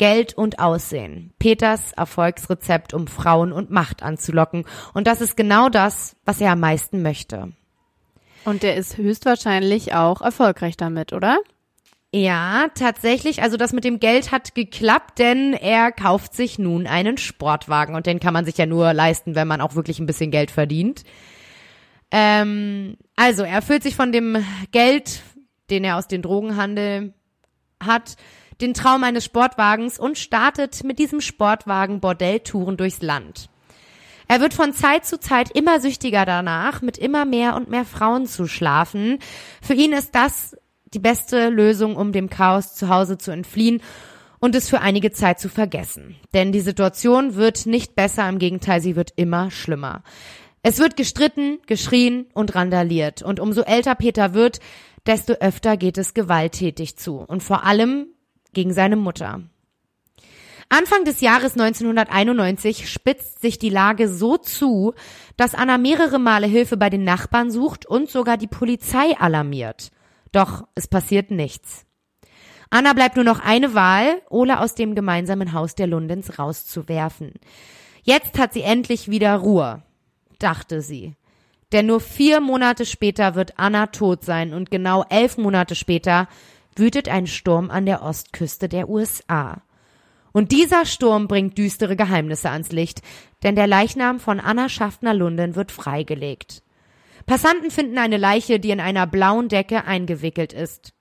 [0.01, 1.35] Geld und Aussehen.
[1.39, 4.65] Peters Erfolgsrezept, um Frauen und Macht anzulocken.
[4.95, 7.53] Und das ist genau das, was er am meisten möchte.
[8.47, 11.39] Und der ist höchstwahrscheinlich auch erfolgreich damit, oder?
[12.15, 13.43] Ja, tatsächlich.
[13.43, 18.07] Also das mit dem Geld hat geklappt, denn er kauft sich nun einen Sportwagen und
[18.07, 21.05] den kann man sich ja nur leisten, wenn man auch wirklich ein bisschen Geld verdient.
[22.11, 25.21] Ähm, also er erfüllt sich von dem Geld,
[25.69, 27.13] den er aus dem Drogenhandel
[27.85, 28.17] hat,
[28.61, 33.49] den Traum eines Sportwagens und startet mit diesem Sportwagen Bordelltouren durchs Land.
[34.29, 38.27] Er wird von Zeit zu Zeit immer süchtiger danach, mit immer mehr und mehr Frauen
[38.27, 39.19] zu schlafen.
[39.61, 40.57] Für ihn ist das
[40.95, 43.83] die beste Lösung, um dem Chaos zu Hause zu entfliehen
[44.39, 46.17] und es für einige Zeit zu vergessen.
[46.33, 50.03] Denn die Situation wird nicht besser, im Gegenteil, sie wird immer schlimmer.
[50.63, 53.23] Es wird gestritten, geschrien und randaliert.
[53.23, 54.61] Und umso älter Peter wird,
[55.07, 57.17] desto öfter geht es gewalttätig zu.
[57.17, 58.07] Und vor allem
[58.53, 59.43] gegen seine Mutter.
[60.69, 64.95] Anfang des Jahres 1991 spitzt sich die Lage so zu,
[65.37, 69.91] dass Anna mehrere Male Hilfe bei den Nachbarn sucht und sogar die Polizei alarmiert.
[70.31, 71.87] Doch es passiert nichts.
[72.71, 77.33] Anna bleibt nur noch eine Wahl, Ole aus dem gemeinsamen Haus der Lundens rauszuwerfen.
[78.05, 79.83] Jetzt hat sie endlich wieder Ruhe,
[80.39, 81.17] dachte sie.
[81.73, 86.29] Denn nur vier Monate später wird Anna tot sein und genau elf Monate später
[86.77, 89.63] wütet ein Sturm an der Ostküste der USA.
[90.33, 93.03] Und dieser Sturm bringt düstere Geheimnisse ans Licht,
[93.43, 96.63] denn der Leichnam von Anna Schaffner-Lunden wird freigelegt.
[97.27, 100.95] Passanten finden eine Leiche, die in einer blauen Decke eingewickelt ist.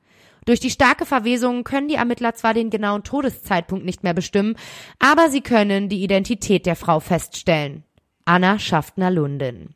[0.45, 4.55] Durch die starke Verwesung können die Ermittler zwar den genauen Todeszeitpunkt nicht mehr bestimmen,
[4.97, 7.84] aber sie können die Identität der Frau feststellen.
[8.25, 9.75] Anna Schaffner-Lunden.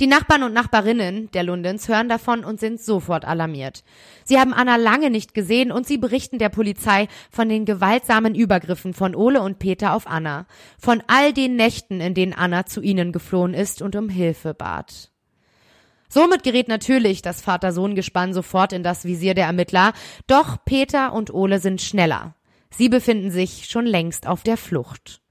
[0.00, 3.84] Die Nachbarn und Nachbarinnen der Lundens hören davon und sind sofort alarmiert.
[4.24, 8.94] Sie haben Anna lange nicht gesehen und sie berichten der Polizei von den gewaltsamen Übergriffen
[8.94, 10.46] von Ole und Peter auf Anna,
[10.78, 15.10] von all den Nächten, in denen Anna zu ihnen geflohen ist und um Hilfe bat.
[16.08, 19.94] Somit gerät natürlich das Vater-Sohn-Gespann sofort in das Visier der Ermittler,
[20.26, 22.34] doch Peter und Ole sind schneller.
[22.68, 25.21] Sie befinden sich schon längst auf der Flucht.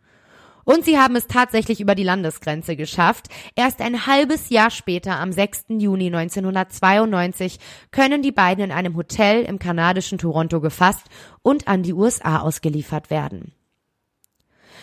[0.64, 3.28] Und sie haben es tatsächlich über die Landesgrenze geschafft.
[3.56, 5.66] Erst ein halbes Jahr später, am 6.
[5.70, 7.60] Juni 1992,
[7.92, 11.06] können die beiden in einem Hotel im kanadischen Toronto gefasst
[11.42, 13.54] und an die USA ausgeliefert werden.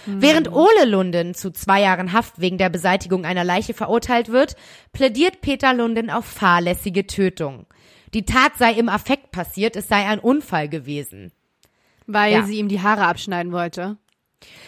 [0.06, 0.22] Mhm.
[0.22, 4.56] Während Ole Lunden zu zwei Jahren Haft wegen der Beseitigung einer Leiche verurteilt wird,
[4.92, 7.66] plädiert Peter Lunden auf fahrlässige Tötung.
[8.14, 11.32] Die Tat sei im Affekt passiert, es sei ein Unfall gewesen.
[12.06, 12.42] Weil ja.
[12.44, 13.98] sie ihm die Haare abschneiden wollte.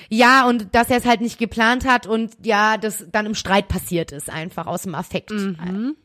[0.09, 3.68] Ja, und dass er es halt nicht geplant hat und ja, das dann im Streit
[3.68, 5.30] passiert ist, einfach aus dem Affekt.
[5.30, 5.96] Mhm.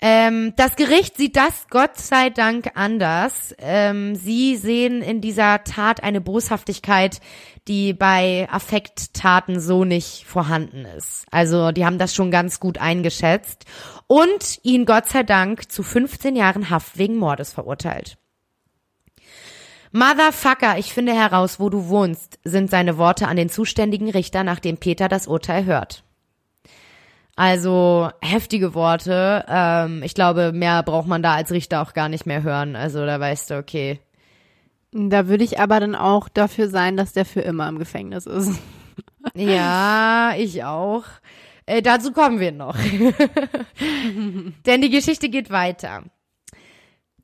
[0.00, 3.54] Ähm, das Gericht sieht das Gott sei Dank anders.
[3.58, 7.20] Ähm, sie sehen in dieser Tat eine Boshaftigkeit,
[7.66, 11.26] die bei Affekttaten so nicht vorhanden ist.
[11.30, 13.64] Also die haben das schon ganz gut eingeschätzt
[14.06, 18.17] und ihn Gott sei Dank zu 15 Jahren Haft wegen Mordes verurteilt.
[19.92, 24.76] Motherfucker, ich finde heraus, wo du wohnst, sind seine Worte an den zuständigen Richter, nachdem
[24.76, 26.04] Peter das Urteil hört.
[27.36, 29.44] Also heftige Worte.
[29.48, 32.74] Ähm, ich glaube, mehr braucht man da als Richter auch gar nicht mehr hören.
[32.74, 34.00] Also da weißt du, okay.
[34.90, 38.58] Da würde ich aber dann auch dafür sein, dass der für immer im Gefängnis ist.
[39.34, 41.04] Ja, ich auch.
[41.66, 42.76] Äh, dazu kommen wir noch.
[44.66, 46.04] Denn die Geschichte geht weiter.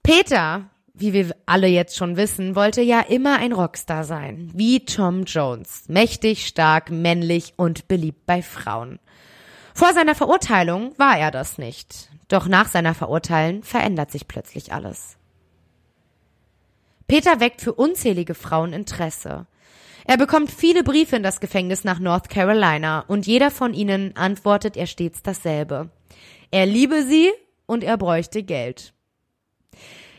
[0.02, 5.24] Peter wie wir alle jetzt schon wissen, wollte ja immer ein Rockstar sein, wie Tom
[5.24, 9.00] Jones, mächtig, stark, männlich und beliebt bei Frauen.
[9.74, 15.16] Vor seiner Verurteilung war er das nicht, doch nach seiner Verurteilung verändert sich plötzlich alles.
[17.08, 19.46] Peter weckt für unzählige Frauen Interesse.
[20.06, 24.76] Er bekommt viele Briefe in das Gefängnis nach North Carolina und jeder von ihnen antwortet
[24.76, 25.90] er stets dasselbe.
[26.52, 27.32] Er liebe sie
[27.66, 28.94] und er bräuchte Geld.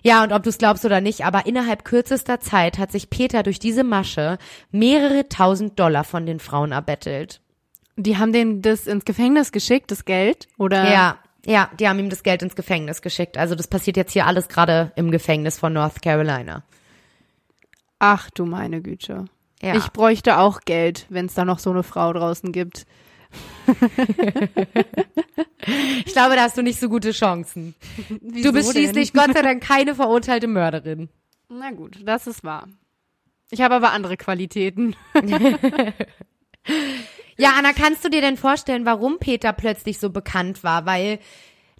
[0.05, 3.41] Ja, und ob du es glaubst oder nicht, aber innerhalb kürzester Zeit hat sich Peter
[3.41, 4.37] durch diese Masche
[4.69, 7.41] mehrere tausend Dollar von den Frauen erbettelt.
[7.95, 10.91] Die haben denen das ins Gefängnis geschickt, das Geld, oder?
[10.91, 13.35] Ja, ja, die haben ihm das Geld ins Gefängnis geschickt.
[13.35, 16.63] Also das passiert jetzt hier alles gerade im Gefängnis von North Carolina.
[17.97, 19.25] Ach du meine Güte.
[19.63, 19.75] Ja.
[19.75, 22.85] Ich bräuchte auch Geld, wenn es da noch so eine Frau draußen gibt.
[26.05, 27.75] Ich glaube, da hast du nicht so gute Chancen.
[28.21, 31.09] Wieso du bist schließlich Gott sei Dank keine verurteilte Mörderin.
[31.49, 32.67] Na gut, das ist wahr.
[33.51, 34.95] Ich habe aber andere Qualitäten.
[37.37, 40.85] ja, Anna, kannst du dir denn vorstellen, warum Peter plötzlich so bekannt war?
[40.85, 41.19] Weil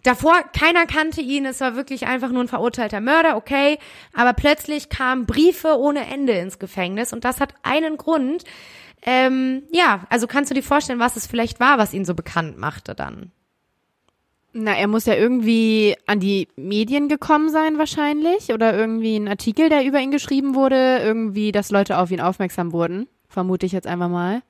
[0.03, 3.79] davor keiner kannte ihn, es war wirklich einfach nur ein verurteilter Mörder, okay,
[4.13, 8.43] aber plötzlich kamen Briefe ohne Ende ins Gefängnis und das hat einen Grund,
[9.05, 12.57] ähm, ja, also kannst du dir vorstellen, was es vielleicht war, was ihn so bekannt
[12.57, 13.31] machte dann?
[14.51, 19.69] Na, er muss ja irgendwie an die Medien gekommen sein wahrscheinlich oder irgendwie ein Artikel,
[19.69, 23.85] der über ihn geschrieben wurde, irgendwie, dass Leute auf ihn aufmerksam wurden, vermute ich jetzt
[23.85, 24.41] einfach mal.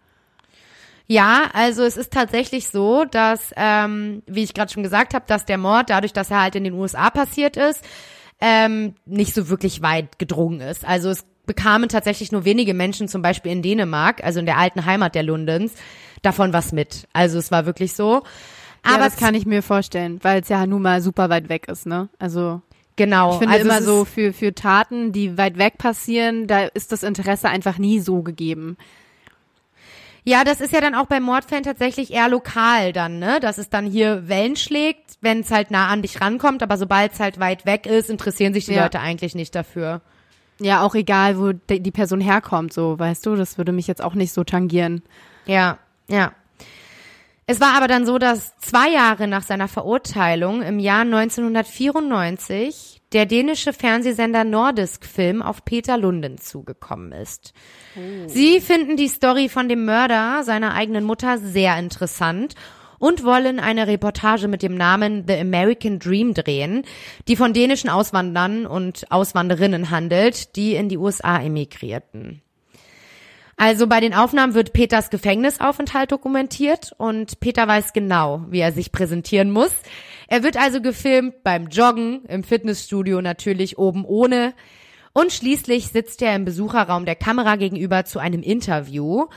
[1.08, 5.46] Ja, also es ist tatsächlich so, dass, ähm, wie ich gerade schon gesagt habe, dass
[5.46, 7.84] der Mord, dadurch, dass er halt in den USA passiert ist,
[8.40, 10.86] ähm, nicht so wirklich weit gedrungen ist.
[10.86, 14.86] Also es bekamen tatsächlich nur wenige Menschen, zum Beispiel in Dänemark, also in der alten
[14.86, 15.74] Heimat der Lundens,
[16.22, 17.08] davon was mit.
[17.14, 18.24] Also es war wirklich so.
[18.84, 21.68] Aber ja, das kann ich mir vorstellen, weil es ja nun mal super weit weg
[21.68, 22.10] ist, ne?
[22.20, 22.62] Also
[22.98, 23.34] Genau.
[23.34, 27.04] Ich finde also immer so für, für Taten, die weit weg passieren, da ist das
[27.04, 28.78] Interesse einfach nie so gegeben.
[30.24, 33.40] Ja, das ist ja dann auch bei Mordfällen tatsächlich eher lokal dann, ne?
[33.40, 37.14] Dass es dann hier Wellen schlägt, wenn es halt nah an dich rankommt, aber sobald
[37.14, 38.84] es halt weit weg ist, interessieren sich die ja.
[38.84, 40.02] Leute eigentlich nicht dafür.
[40.60, 44.14] Ja, auch egal, wo die Person herkommt, so, weißt du, das würde mich jetzt auch
[44.14, 45.04] nicht so tangieren.
[45.46, 46.32] Ja, ja.
[47.48, 53.28] Es war aber dann so, dass zwei Jahre nach seiner Verurteilung im Jahr 1994 der
[53.28, 57.54] dänische Fernsehsender Nordisk Film auf Peter Lunden zugekommen ist.
[57.96, 58.28] Oh.
[58.28, 62.56] Sie finden die Story von dem Mörder seiner eigenen Mutter sehr interessant
[63.00, 66.84] und wollen eine Reportage mit dem Namen The American Dream drehen,
[67.28, 72.42] die von dänischen Auswandern und Auswanderinnen handelt, die in die USA emigrierten.
[73.58, 78.92] Also bei den Aufnahmen wird Peters Gefängnisaufenthalt dokumentiert und Peter weiß genau, wie er sich
[78.92, 79.72] präsentieren muss.
[80.28, 84.54] Er wird also gefilmt beim Joggen, im Fitnessstudio natürlich oben ohne.
[85.14, 89.28] Und schließlich sitzt er im Besucherraum der Kamera gegenüber zu einem Interview.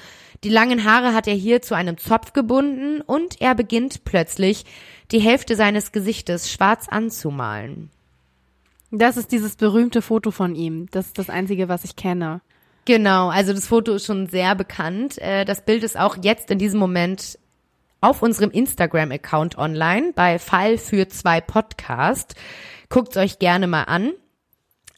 [0.44, 4.64] Die langen Haare hat er hier zu einem Zopf gebunden und er beginnt plötzlich,
[5.10, 7.90] die Hälfte seines Gesichtes schwarz anzumalen.
[8.90, 10.86] Das ist dieses berühmte Foto von ihm.
[10.90, 12.40] Das ist das einzige, was ich kenne.
[12.84, 15.18] Genau, also das Foto ist schon sehr bekannt.
[15.18, 17.38] Äh, das Bild ist auch jetzt in diesem Moment
[18.00, 22.34] auf unserem Instagram-Account online bei Fall für zwei Podcast.
[22.88, 24.12] Guckt's euch gerne mal an.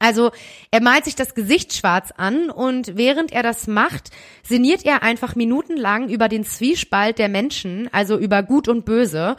[0.01, 0.31] Also
[0.71, 4.11] er malt sich das Gesicht schwarz an und während er das macht,
[4.43, 9.37] sinniert er einfach minutenlang über den Zwiespalt der Menschen, also über Gut und Böse.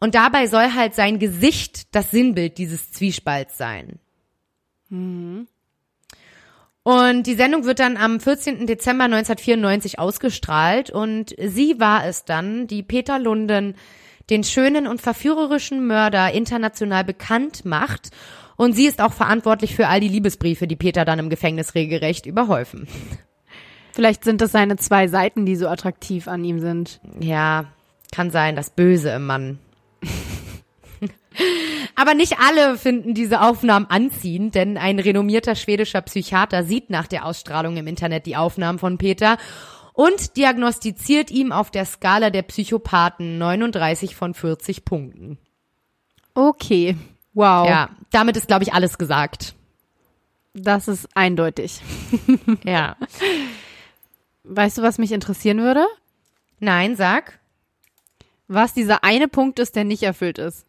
[0.00, 4.00] Und dabei soll halt sein Gesicht das Sinnbild dieses Zwiespalts sein.
[4.88, 5.46] Mhm.
[6.82, 8.66] Und die Sendung wird dann am 14.
[8.66, 13.76] Dezember 1994 ausgestrahlt und sie war es dann, die Peter Lunden
[14.30, 18.10] den schönen und verführerischen Mörder international bekannt macht
[18.60, 22.26] und sie ist auch verantwortlich für all die Liebesbriefe, die Peter dann im Gefängnis regelrecht
[22.26, 22.86] überhäufen.
[23.94, 27.00] Vielleicht sind das seine zwei Seiten, die so attraktiv an ihm sind.
[27.20, 27.72] Ja,
[28.12, 29.60] kann sein, das Böse im Mann.
[31.94, 37.24] Aber nicht alle finden diese Aufnahmen anziehend, denn ein renommierter schwedischer Psychiater sieht nach der
[37.24, 39.38] Ausstrahlung im Internet die Aufnahmen von Peter
[39.94, 45.38] und diagnostiziert ihm auf der Skala der Psychopathen 39 von 40 Punkten.
[46.34, 46.96] Okay,
[47.34, 47.68] wow.
[47.68, 49.54] Ja, damit ist, glaube ich, alles gesagt.
[50.54, 51.80] Das ist eindeutig.
[52.64, 52.96] ja.
[54.44, 55.86] Weißt du, was mich interessieren würde?
[56.58, 57.38] Nein, sag.
[58.48, 60.66] Was dieser eine Punkt ist, der nicht erfüllt ist.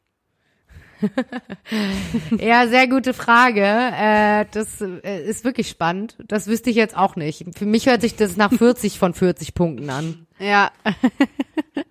[2.37, 3.63] ja, sehr gute Frage.
[3.63, 6.15] Äh, das äh, ist wirklich spannend.
[6.27, 7.43] Das wüsste ich jetzt auch nicht.
[7.57, 10.27] Für mich hört sich das nach 40 von 40 Punkten an.
[10.39, 10.71] Ja.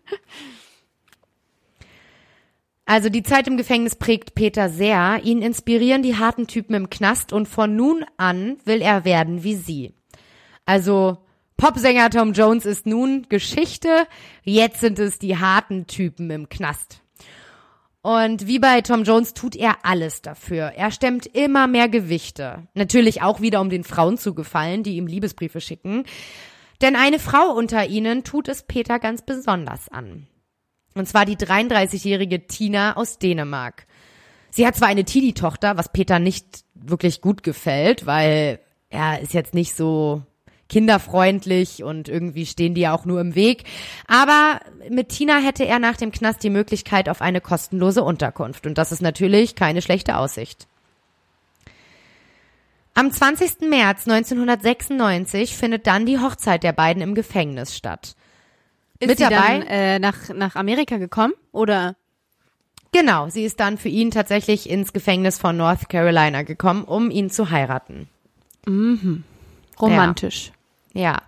[2.90, 5.20] Also die Zeit im Gefängnis prägt Peter sehr.
[5.22, 9.54] Ihn inspirieren die harten Typen im Knast und von nun an will er werden wie
[9.54, 9.94] sie.
[10.66, 11.18] Also
[11.56, 14.08] Popsänger Tom Jones ist nun Geschichte.
[14.42, 17.00] Jetzt sind es die harten Typen im Knast.
[18.02, 20.72] Und wie bei Tom Jones tut er alles dafür.
[20.74, 22.66] Er stemmt immer mehr Gewichte.
[22.74, 26.06] Natürlich auch wieder, um den Frauen zu gefallen, die ihm Liebesbriefe schicken.
[26.82, 30.26] Denn eine Frau unter ihnen tut es Peter ganz besonders an.
[30.94, 33.86] Und zwar die 33-jährige Tina aus Dänemark.
[34.50, 39.54] Sie hat zwar eine Teenie-Tochter, was Peter nicht wirklich gut gefällt, weil er ist jetzt
[39.54, 40.22] nicht so
[40.68, 43.64] kinderfreundlich und irgendwie stehen die ja auch nur im Weg.
[44.06, 48.66] Aber mit Tina hätte er nach dem Knast die Möglichkeit auf eine kostenlose Unterkunft.
[48.66, 50.66] Und das ist natürlich keine schlechte Aussicht.
[52.94, 53.68] Am 20.
[53.68, 58.14] März 1996 findet dann die Hochzeit der beiden im Gefängnis statt.
[59.00, 61.96] Ist Mit sie dabei dann, äh, nach, nach Amerika gekommen oder?
[62.92, 67.30] Genau, sie ist dann für ihn tatsächlich ins Gefängnis von North Carolina gekommen, um ihn
[67.30, 68.08] zu heiraten.
[68.66, 69.24] Mhm.
[69.80, 70.52] Romantisch.
[70.92, 71.00] Ja.
[71.02, 71.22] Ja.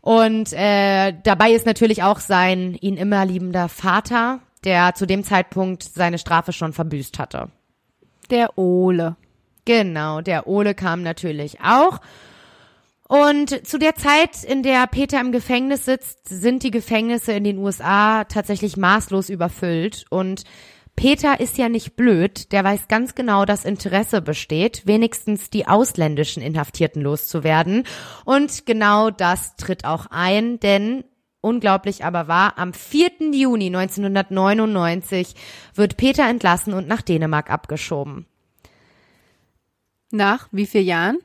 [0.00, 5.82] Und äh, dabei ist natürlich auch sein ihn immer liebender Vater, der zu dem Zeitpunkt
[5.82, 7.48] seine Strafe schon verbüßt hatte.
[8.30, 9.16] Der Ole.
[9.64, 12.00] Genau, der Ole kam natürlich auch.
[13.08, 17.58] Und zu der Zeit, in der Peter im Gefängnis sitzt, sind die Gefängnisse in den
[17.58, 20.44] USA tatsächlich maßlos überfüllt und
[20.94, 26.42] Peter ist ja nicht blöd, der weiß ganz genau, dass Interesse besteht, wenigstens die ausländischen
[26.42, 27.84] Inhaftierten loszuwerden.
[28.24, 31.04] Und genau das tritt auch ein, denn
[31.40, 33.32] unglaublich aber wahr, am 4.
[33.32, 35.36] Juni 1999
[35.72, 38.26] wird Peter entlassen und nach Dänemark abgeschoben.
[40.10, 41.18] Nach wie vielen Jahren?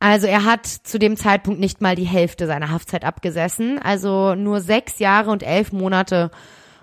[0.00, 4.60] Also er hat zu dem Zeitpunkt nicht mal die Hälfte seiner Haftzeit abgesessen, also nur
[4.60, 6.30] sechs Jahre und elf Monate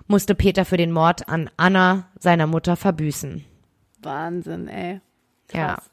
[0.08, 3.44] musste Peter für den Mord an Anna, seiner Mutter, verbüßen.
[4.02, 5.00] Wahnsinn, ey.
[5.48, 5.78] Krass.
[5.86, 5.92] Ja.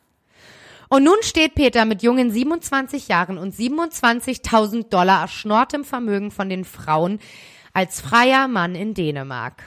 [0.90, 6.66] Und nun steht Peter mit jungen 27 Jahren und 27.000 Dollar erschnortem Vermögen von den
[6.66, 7.20] Frauen
[7.74, 9.64] als freier Mann in Dänemark.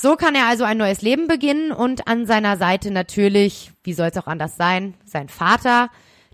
[0.00, 4.06] So kann er also ein neues Leben beginnen und an seiner Seite natürlich, wie soll
[4.06, 5.90] es auch anders sein, sein Vater,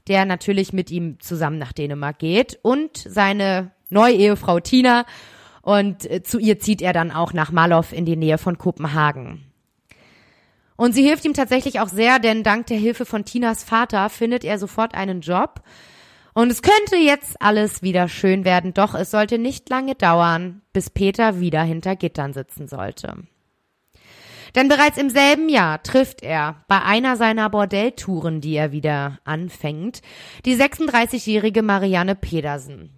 [0.06, 5.06] der natürlich mit ihm zusammen nach Dänemark geht und seine neue Ehefrau Tina
[5.62, 9.46] und äh, zu ihr zieht er dann auch nach Malow in die Nähe von Kopenhagen.
[10.76, 14.44] Und sie hilft ihm tatsächlich auch sehr, denn dank der Hilfe von Tinas Vater findet
[14.44, 15.62] er sofort einen Job.
[16.34, 20.90] Und es könnte jetzt alles wieder schön werden, doch es sollte nicht lange dauern, bis
[20.90, 23.24] Peter wieder hinter Gittern sitzen sollte.
[24.54, 30.00] Denn bereits im selben Jahr trifft er bei einer seiner Bordelltouren, die er wieder anfängt,
[30.44, 32.90] die 36-jährige Marianne Pedersen.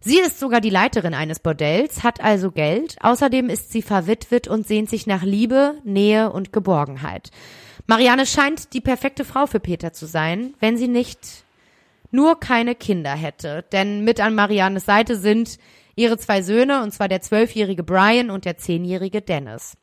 [0.00, 4.66] Sie ist sogar die Leiterin eines Bordells, hat also Geld, außerdem ist sie verwitwet und
[4.66, 7.30] sehnt sich nach Liebe, Nähe und Geborgenheit.
[7.88, 11.44] Marianne scheint die perfekte Frau für Peter zu sein, wenn sie nicht
[12.12, 13.64] nur keine Kinder hätte.
[13.72, 15.58] Denn mit an Mariannes Seite sind
[15.96, 19.76] ihre zwei Söhne, und zwar der zwölfjährige Brian und der zehnjährige Dennis.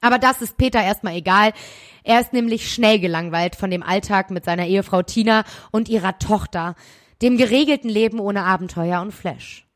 [0.00, 1.52] Aber das ist Peter erstmal egal.
[2.04, 6.74] Er ist nämlich schnell gelangweilt von dem Alltag mit seiner Ehefrau Tina und ihrer Tochter,
[7.22, 9.66] dem geregelten Leben ohne Abenteuer und Flash.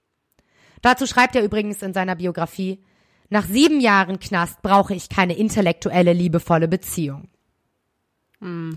[0.83, 2.83] Dazu schreibt er übrigens in seiner Biografie,
[3.29, 7.29] nach sieben Jahren Knast brauche ich keine intellektuelle, liebevolle Beziehung.
[8.41, 8.77] Hm.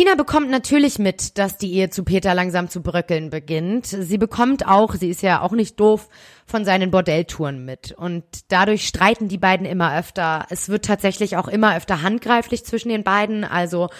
[0.00, 3.84] Tina bekommt natürlich mit, dass die Ehe zu Peter langsam zu bröckeln beginnt.
[3.84, 6.08] Sie bekommt auch, sie ist ja auch nicht doof,
[6.46, 7.92] von seinen Bordelltouren mit.
[7.92, 10.46] Und dadurch streiten die beiden immer öfter.
[10.48, 13.44] Es wird tatsächlich auch immer öfter handgreiflich zwischen den beiden.
[13.44, 13.90] Also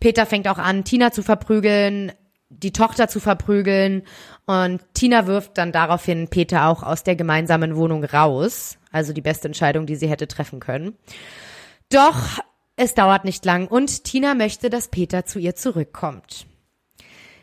[0.00, 2.10] Peter fängt auch an, Tina zu verprügeln,
[2.48, 4.02] die Tochter zu verprügeln.
[4.46, 8.78] Und Tina wirft dann daraufhin Peter auch aus der gemeinsamen Wohnung raus.
[8.90, 10.96] Also die beste Entscheidung, die sie hätte treffen können.
[11.88, 12.40] Doch
[12.76, 16.46] es dauert nicht lang und Tina möchte, dass Peter zu ihr zurückkommt.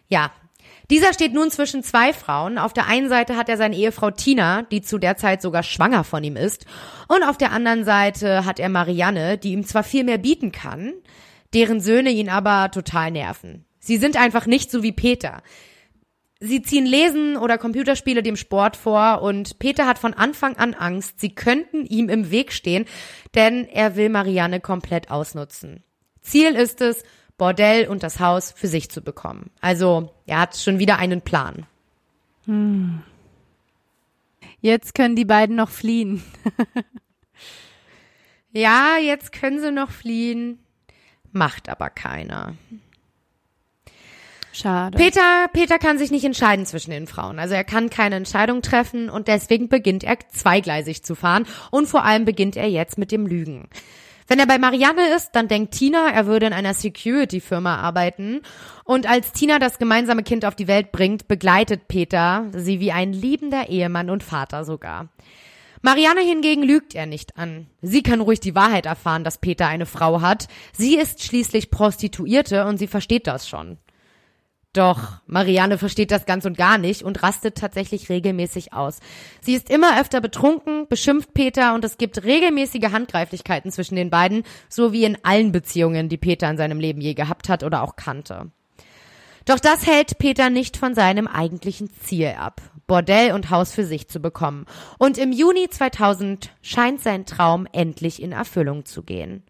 [0.08, 0.32] Ja,
[0.90, 2.58] dieser steht nun zwischen zwei Frauen.
[2.58, 6.04] Auf der einen Seite hat er seine Ehefrau Tina, die zu der Zeit sogar schwanger
[6.04, 6.66] von ihm ist.
[7.08, 10.94] Und auf der anderen Seite hat er Marianne, die ihm zwar viel mehr bieten kann,
[11.54, 13.66] deren Söhne ihn aber total nerven.
[13.80, 15.42] Sie sind einfach nicht so wie Peter.
[16.46, 21.22] Sie ziehen Lesen oder Computerspiele dem Sport vor und Peter hat von Anfang an Angst,
[21.22, 22.84] sie könnten ihm im Weg stehen,
[23.34, 25.84] denn er will Marianne komplett ausnutzen.
[26.20, 27.04] Ziel ist es,
[27.38, 29.52] Bordell und das Haus für sich zu bekommen.
[29.62, 31.66] Also er hat schon wieder einen Plan.
[32.44, 33.02] Hm.
[34.60, 36.22] Jetzt können die beiden noch fliehen.
[38.52, 40.60] ja, jetzt können sie noch fliehen,
[41.32, 42.56] macht aber keiner.
[44.56, 44.98] Schade.
[45.00, 47.40] Peter, Peter kann sich nicht entscheiden zwischen den Frauen.
[47.40, 52.04] Also er kann keine Entscheidung treffen und deswegen beginnt er zweigleisig zu fahren und vor
[52.04, 53.68] allem beginnt er jetzt mit dem Lügen.
[54.28, 58.42] Wenn er bei Marianne ist, dann denkt Tina, er würde in einer Security-Firma arbeiten.
[58.86, 63.12] Und als Tina das gemeinsame Kind auf die Welt bringt, begleitet Peter sie wie ein
[63.12, 65.10] liebender Ehemann und Vater sogar.
[65.82, 67.68] Marianne hingegen lügt er nicht an.
[67.82, 70.48] Sie kann ruhig die Wahrheit erfahren, dass Peter eine Frau hat.
[70.72, 73.78] Sie ist schließlich Prostituierte und sie versteht das schon.
[74.74, 79.00] Doch Marianne versteht das ganz und gar nicht und rastet tatsächlich regelmäßig aus.
[79.40, 84.44] Sie ist immer öfter betrunken, beschimpft Peter und es gibt regelmäßige Handgreiflichkeiten zwischen den beiden,
[84.70, 87.96] so wie in allen Beziehungen, die Peter in seinem Leben je gehabt hat oder auch
[87.96, 88.50] kannte.
[89.46, 94.08] Doch das hält Peter nicht von seinem eigentlichen Ziel ab, Bordell und Haus für sich
[94.08, 94.66] zu bekommen.
[94.98, 99.44] Und im Juni 2000 scheint sein Traum endlich in Erfüllung zu gehen.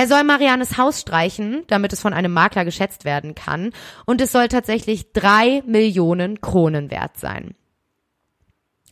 [0.00, 3.70] Er soll Mariannes Haus streichen, damit es von einem Makler geschätzt werden kann.
[4.06, 7.54] Und es soll tatsächlich drei Millionen Kronen wert sein.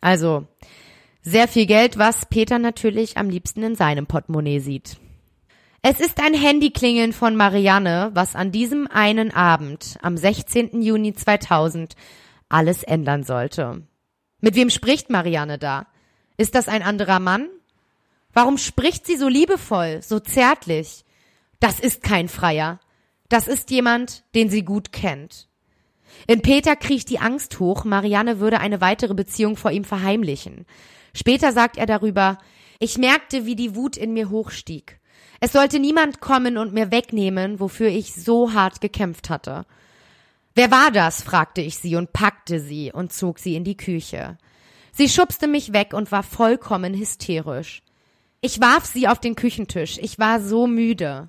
[0.02, 0.46] Also
[1.22, 4.98] sehr viel Geld, was Peter natürlich am liebsten in seinem Portemonnaie sieht.
[5.80, 10.82] Es ist ein Handyklingeln von Marianne, was an diesem einen Abend, am 16.
[10.82, 11.96] Juni 2000,
[12.50, 13.80] alles ändern sollte.
[14.42, 15.86] Mit wem spricht Marianne da?
[16.36, 17.48] Ist das ein anderer Mann?
[18.38, 21.04] Warum spricht sie so liebevoll, so zärtlich?
[21.58, 22.78] Das ist kein Freier.
[23.28, 25.48] Das ist jemand, den sie gut kennt.
[26.28, 30.66] In Peter kriecht die Angst hoch, Marianne würde eine weitere Beziehung vor ihm verheimlichen.
[31.14, 32.38] Später sagt er darüber,
[32.78, 35.00] ich merkte, wie die Wut in mir hochstieg.
[35.40, 39.66] Es sollte niemand kommen und mir wegnehmen, wofür ich so hart gekämpft hatte.
[40.54, 41.24] Wer war das?
[41.24, 44.38] fragte ich sie und packte sie und zog sie in die Küche.
[44.92, 47.82] Sie schubste mich weg und war vollkommen hysterisch.
[48.40, 49.98] Ich warf sie auf den Küchentisch.
[50.00, 51.28] Ich war so müde.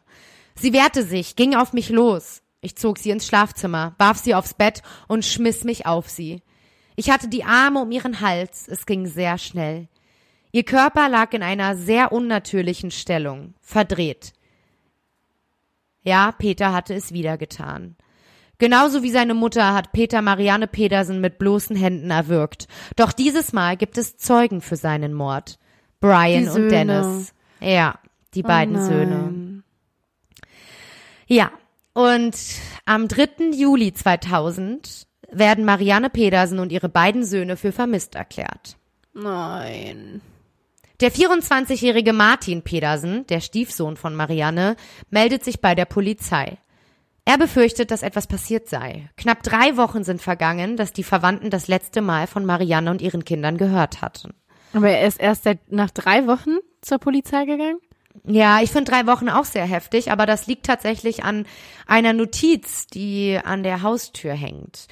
[0.55, 2.41] Sie wehrte sich, ging auf mich los.
[2.61, 6.41] Ich zog sie ins Schlafzimmer, warf sie aufs Bett und schmiss mich auf sie.
[6.95, 8.67] Ich hatte die Arme um ihren Hals.
[8.67, 9.87] Es ging sehr schnell.
[10.51, 14.33] Ihr Körper lag in einer sehr unnatürlichen Stellung, verdreht.
[16.01, 17.95] Ja, Peter hatte es wieder getan.
[18.57, 22.67] Genauso wie seine Mutter hat Peter Marianne Pedersen mit bloßen Händen erwürgt.
[22.97, 25.59] Doch dieses Mal gibt es Zeugen für seinen Mord.
[25.99, 26.69] Brian Die und Söhne.
[26.69, 27.33] Dennis.
[27.59, 27.99] Ja,
[28.33, 29.63] die beiden oh Söhne.
[31.27, 31.51] Ja,
[31.93, 32.35] und
[32.85, 33.51] am 3.
[33.53, 38.77] Juli 2000 werden Marianne Pedersen und ihre beiden Söhne für vermisst erklärt.
[39.13, 40.21] Nein.
[41.01, 44.75] Der 24-jährige Martin Pedersen, der Stiefsohn von Marianne,
[45.09, 46.57] meldet sich bei der Polizei.
[47.25, 49.09] Er befürchtet, dass etwas passiert sei.
[49.15, 53.23] Knapp drei Wochen sind vergangen, dass die Verwandten das letzte Mal von Marianne und ihren
[53.23, 54.33] Kindern gehört hatten.
[54.73, 57.79] Aber er ist erst seit nach drei Wochen zur Polizei gegangen?
[58.25, 61.45] Ja, ich finde drei Wochen auch sehr heftig, aber das liegt tatsächlich an
[61.87, 64.87] einer Notiz, die an der Haustür hängt.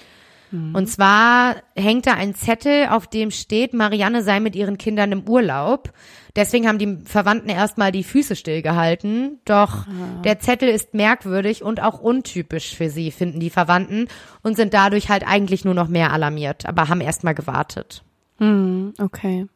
[0.50, 5.28] Und zwar hängt da ein Zettel, auf dem steht, Marianne sei mit ihren Kindern im
[5.28, 5.92] Urlaub.
[6.38, 9.42] Deswegen haben die Verwandten erstmal die Füße stillgehalten.
[9.44, 9.86] Doch
[10.24, 14.08] der Zettel ist merkwürdig und auch untypisch für sie, finden die Verwandten,
[14.42, 18.04] und sind dadurch halt eigentlich nur noch mehr alarmiert, aber haben erstmal gewartet.
[18.38, 19.48] Hm, okay.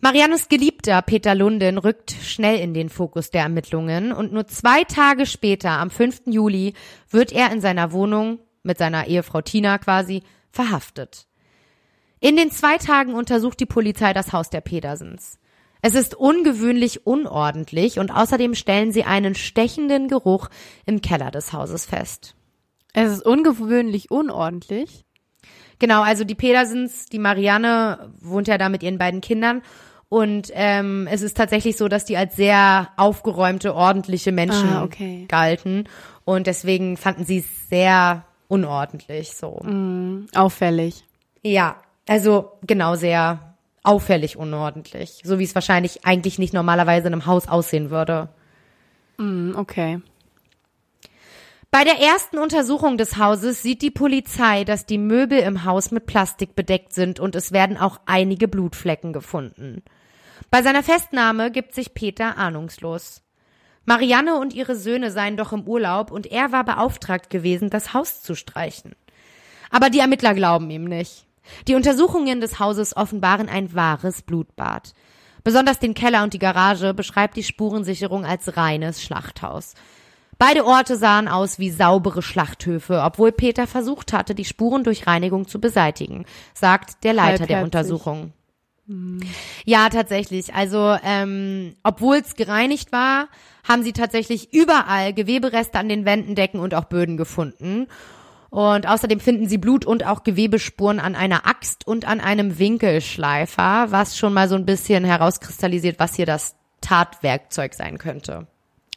[0.00, 5.26] Mariannes Geliebter Peter Lunden rückt schnell in den Fokus der Ermittlungen und nur zwei Tage
[5.26, 6.22] später, am 5.
[6.26, 6.74] Juli,
[7.08, 11.26] wird er in seiner Wohnung mit seiner Ehefrau Tina quasi verhaftet.
[12.18, 15.38] In den zwei Tagen untersucht die Polizei das Haus der Pedersens.
[15.82, 20.48] Es ist ungewöhnlich unordentlich und außerdem stellen sie einen stechenden Geruch
[20.86, 22.36] im Keller des Hauses fest.
[22.92, 25.04] Es ist ungewöhnlich unordentlich.
[25.82, 29.62] Genau, also die Pedersens, die Marianne wohnt ja da mit ihren beiden Kindern
[30.08, 35.24] und ähm, es ist tatsächlich so, dass die als sehr aufgeräumte, ordentliche Menschen Ah, okay.
[35.26, 35.88] galten
[36.24, 39.60] und deswegen fanden sie es sehr unordentlich so.
[40.36, 41.02] Auffällig.
[41.42, 41.74] Ja,
[42.06, 47.48] also genau sehr auffällig unordentlich, so wie es wahrscheinlich eigentlich nicht normalerweise in einem Haus
[47.48, 48.28] aussehen würde.
[49.18, 50.00] Hm, okay.
[51.74, 56.04] Bei der ersten Untersuchung des Hauses sieht die Polizei, dass die Möbel im Haus mit
[56.04, 59.82] Plastik bedeckt sind und es werden auch einige Blutflecken gefunden.
[60.50, 63.22] Bei seiner Festnahme gibt sich Peter ahnungslos.
[63.86, 68.20] Marianne und ihre Söhne seien doch im Urlaub und er war beauftragt gewesen, das Haus
[68.20, 68.94] zu streichen.
[69.70, 71.26] Aber die Ermittler glauben ihm nicht.
[71.68, 74.92] Die Untersuchungen des Hauses offenbaren ein wahres Blutbad.
[75.42, 79.72] Besonders den Keller und die Garage beschreibt die Spurensicherung als reines Schlachthaus.
[80.44, 85.46] Beide Orte sahen aus wie saubere Schlachthöfe, obwohl Peter versucht hatte, die Spuren durch Reinigung
[85.46, 87.62] zu beseitigen, sagt der Leiter der.
[87.62, 88.32] Untersuchung.
[89.64, 90.52] Ja, tatsächlich.
[90.52, 93.28] Also, ähm, obwohl es gereinigt war,
[93.62, 97.86] haben sie tatsächlich überall Gewebereste an den Wänden, Decken und auch Böden gefunden.
[98.50, 103.92] Und außerdem finden sie Blut und auch Gewebespuren an einer Axt und an einem Winkelschleifer,
[103.92, 108.48] was schon mal so ein bisschen herauskristallisiert, was hier das Tatwerkzeug sein könnte.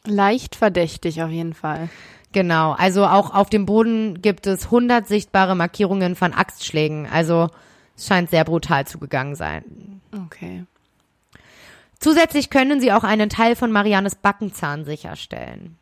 [0.06, 1.88] Leicht verdächtig auf jeden Fall.
[2.32, 7.06] Genau, also auch auf dem Boden gibt es 100 sichtbare Markierungen von Axtschlägen.
[7.10, 7.48] Also
[7.96, 10.02] es scheint sehr brutal zugegangen sein.
[10.26, 10.64] Okay.
[11.98, 15.78] Zusätzlich können sie auch einen Teil von Mariannes Backenzahn sicherstellen.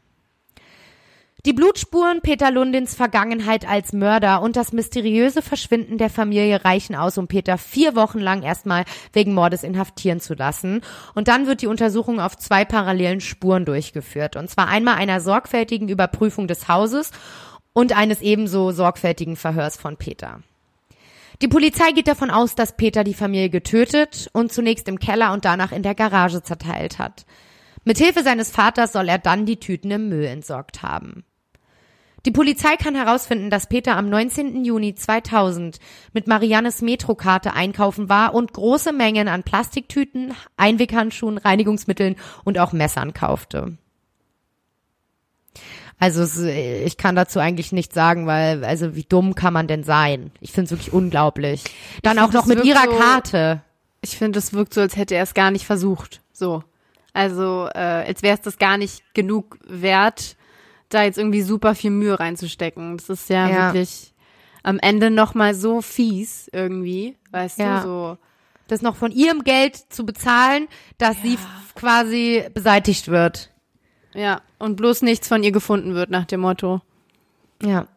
[1.46, 7.18] Die Blutspuren Peter Lundins Vergangenheit als Mörder und das mysteriöse Verschwinden der Familie reichen aus,
[7.18, 10.80] um Peter vier Wochen lang erstmal wegen Mordes inhaftieren zu lassen.
[11.14, 14.36] Und dann wird die Untersuchung auf zwei parallelen Spuren durchgeführt.
[14.36, 17.10] Und zwar einmal einer sorgfältigen Überprüfung des Hauses
[17.74, 20.40] und eines ebenso sorgfältigen Verhörs von Peter.
[21.42, 25.44] Die Polizei geht davon aus, dass Peter die Familie getötet und zunächst im Keller und
[25.44, 27.26] danach in der Garage zerteilt hat.
[27.84, 31.22] Mithilfe seines Vaters soll er dann die Tüten im Müll entsorgt haben.
[32.26, 34.64] Die Polizei kann herausfinden, dass Peter am 19.
[34.64, 35.78] Juni 2000
[36.14, 43.12] mit Mariannes Metrokarte einkaufen war und große Mengen an Plastiktüten, Einweghandschuhen, Reinigungsmitteln und auch Messern
[43.12, 43.76] kaufte.
[45.98, 50.32] Also ich kann dazu eigentlich nichts sagen, weil also wie dumm kann man denn sein?
[50.40, 51.64] Ich finde es wirklich unglaublich.
[52.02, 53.62] Dann find, auch noch mit ihrer so- Karte.
[54.00, 56.20] Ich finde, es wirkt so, als hätte er es gar nicht versucht.
[56.32, 56.62] So.
[57.14, 60.36] Also, äh, als wäre es das gar nicht genug wert,
[60.88, 62.96] da jetzt irgendwie super viel Mühe reinzustecken.
[62.96, 63.72] Das ist ja, Ja.
[63.74, 64.12] wirklich
[64.62, 67.80] am Ende nochmal so fies irgendwie, weißt Ja.
[67.80, 68.18] du, so.
[68.68, 73.50] Das noch von ihrem Geld zu bezahlen, dass sie f- quasi beseitigt wird.
[74.14, 76.80] Ja, und bloß nichts von ihr gefunden wird nach dem Motto.
[77.62, 77.88] Ja.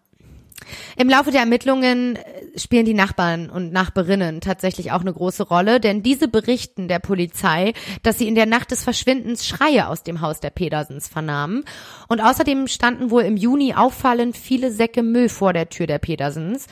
[0.96, 5.80] Im Laufe der Ermittlungen äh, spielen die Nachbarn und Nachbarinnen tatsächlich auch eine große Rolle,
[5.80, 10.22] denn diese berichten der Polizei, dass sie in der Nacht des Verschwindens Schreie aus dem
[10.22, 11.64] Haus der Pedersens vernahmen.
[12.08, 16.68] Und außerdem standen wohl im Juni auffallend viele Säcke Müll vor der Tür der Pedersens,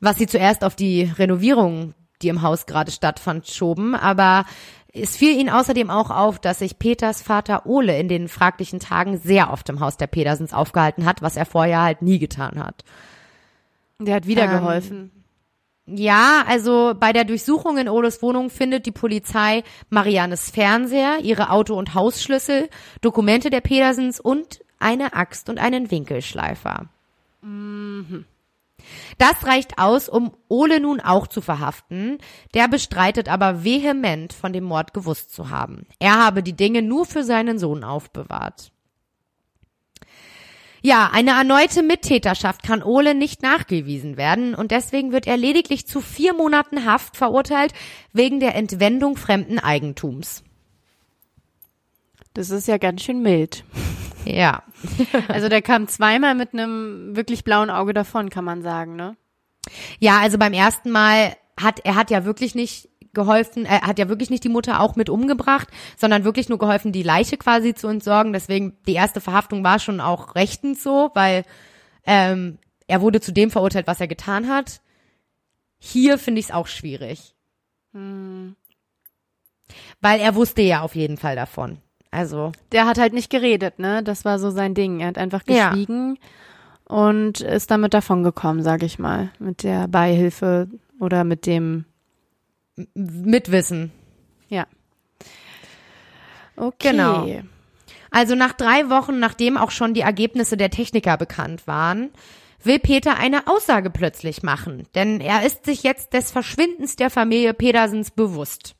[0.00, 3.94] was sie zuerst auf die Renovierung, die im Haus gerade stattfand, schoben.
[3.94, 4.44] Aber
[4.92, 9.18] es fiel ihnen außerdem auch auf, dass sich Peters Vater Ole in den fraglichen Tagen
[9.18, 12.84] sehr oft im Haus der Pedersens aufgehalten hat, was er vorher halt nie getan hat.
[14.00, 15.10] Der hat wieder Ähm, geholfen.
[15.86, 21.78] Ja, also bei der Durchsuchung in Oles Wohnung findet die Polizei Mariannes Fernseher, ihre Auto-
[21.78, 22.68] und Hausschlüssel,
[23.00, 26.86] Dokumente der Pedersens und eine Axt und einen Winkelschleifer.
[27.40, 28.26] Mhm.
[29.16, 32.18] Das reicht aus, um Ole nun auch zu verhaften.
[32.54, 35.86] Der bestreitet aber vehement, von dem Mord gewusst zu haben.
[35.98, 38.70] Er habe die Dinge nur für seinen Sohn aufbewahrt.
[40.80, 46.00] Ja, eine erneute Mittäterschaft kann Ole nicht nachgewiesen werden und deswegen wird er lediglich zu
[46.00, 47.72] vier Monaten Haft verurteilt
[48.12, 50.44] wegen der Entwendung fremden Eigentums.
[52.34, 53.64] Das ist ja ganz schön mild.
[54.24, 54.62] Ja.
[55.28, 59.16] Also der kam zweimal mit einem wirklich blauen Auge davon, kann man sagen, ne?
[59.98, 64.08] Ja, also beim ersten Mal hat er hat ja wirklich nicht geholfen, er hat ja
[64.08, 67.88] wirklich nicht die Mutter auch mit umgebracht, sondern wirklich nur geholfen, die Leiche quasi zu
[67.88, 68.32] entsorgen.
[68.32, 71.44] Deswegen die erste Verhaftung war schon auch rechtens so, weil
[72.04, 74.80] ähm, er wurde zu dem verurteilt, was er getan hat.
[75.78, 77.34] Hier finde ich es auch schwierig.
[77.92, 78.56] Hm.
[80.00, 81.78] Weil er wusste ja auf jeden Fall davon.
[82.10, 82.52] Also.
[82.72, 84.02] Der hat halt nicht geredet, ne?
[84.02, 85.00] Das war so sein Ding.
[85.00, 86.96] Er hat einfach geschwiegen ja.
[86.96, 89.30] und ist damit davongekommen, sag ich mal.
[89.38, 91.84] Mit der Beihilfe oder mit dem
[92.94, 93.92] Mitwissen.
[94.48, 94.66] Ja.
[96.56, 96.90] Okay.
[96.90, 97.28] Genau.
[98.10, 102.10] Also nach drei Wochen, nachdem auch schon die Ergebnisse der Techniker bekannt waren,
[102.62, 107.54] will Peter eine Aussage plötzlich machen, denn er ist sich jetzt des Verschwindens der Familie
[107.54, 108.74] Pedersens bewusst.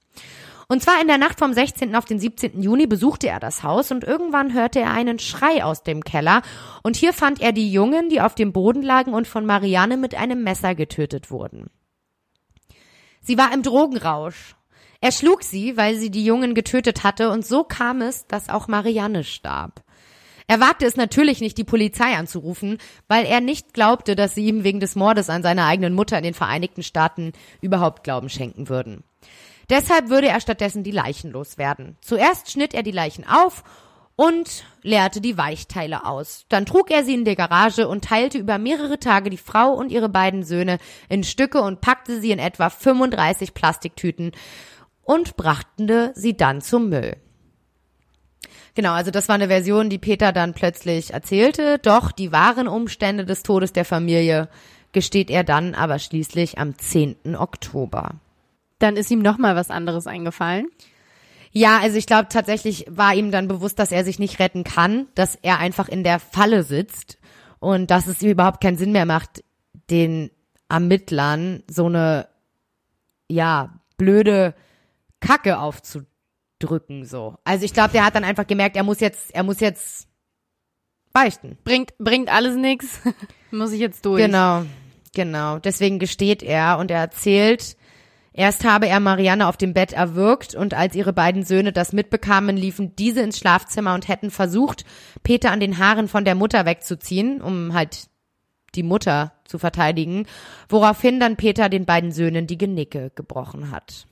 [0.71, 1.95] Und zwar in der Nacht vom 16.
[1.95, 2.61] auf den 17.
[2.61, 6.43] Juni besuchte er das Haus und irgendwann hörte er einen Schrei aus dem Keller
[6.83, 10.15] und hier fand er die Jungen, die auf dem Boden lagen und von Marianne mit
[10.15, 11.71] einem Messer getötet wurden.
[13.29, 14.57] Sie war im Drogenrausch.
[15.03, 18.69] Er schlug sie, weil sie die Jungen getötet hatte und so kam es, dass auch
[18.69, 19.83] Marianne starb.
[20.47, 24.65] Er wagte es natürlich nicht, die Polizei anzurufen, weil er nicht glaubte, dass sie ihm
[24.65, 29.05] wegen des Mordes an seiner eigenen Mutter in den Vereinigten Staaten überhaupt Glauben schenken würden.
[29.69, 31.99] Deshalb würde er stattdessen die Leichen loswerden.
[32.01, 33.63] Zuerst schnitt er die Leichen auf
[34.19, 36.45] und leerte die Weichteile aus.
[36.49, 39.93] Dann trug er sie in der Garage und teilte über mehrere Tage die Frau und
[39.93, 44.33] ihre beiden Söhne in Stücke und packte sie in etwa 35 Plastiktüten
[45.05, 47.17] und brachte sie dann zum Müll.
[48.75, 53.25] Genau, also das war eine Version, die Peter dann plötzlich erzählte, doch die wahren Umstände
[53.25, 54.49] des Todes der Familie
[54.91, 57.37] gesteht er dann aber schließlich am 10.
[57.37, 58.17] Oktober.
[58.81, 60.67] Dann ist ihm noch mal was anderes eingefallen.
[61.59, 65.09] Ja, also ich glaube tatsächlich war ihm dann bewusst, dass er sich nicht retten kann,
[65.17, 67.19] dass er einfach in der Falle sitzt
[67.59, 69.43] und dass es ihm überhaupt keinen Sinn mehr macht,
[69.91, 70.31] den
[70.69, 72.29] Ermittlern so eine
[73.29, 74.55] ja blöde
[75.19, 77.35] Kacke aufzudrücken so.
[77.43, 80.07] Also ich glaube, der hat dann einfach gemerkt, er muss jetzt, er muss jetzt
[81.13, 81.59] beichten.
[81.65, 83.01] Bringt bringt alles nix.
[83.51, 84.23] muss ich jetzt durch.
[84.23, 84.65] Genau,
[85.13, 85.59] genau.
[85.59, 87.77] Deswegen gesteht er und er erzählt,
[88.39, 92.57] Erst habe er Marianne auf dem Bett erwürgt und als ihre beiden Söhne das mitbekamen,
[92.57, 94.85] liefen diese ins Schlafzimmer und hätten versucht,
[95.25, 98.07] Peter an den Haaren von der Mutter wegzuziehen, um halt
[98.77, 100.27] die Mutter zu verteidigen,
[100.69, 104.07] woraufhin dann Peter den beiden Söhnen die Genicke gebrochen hat.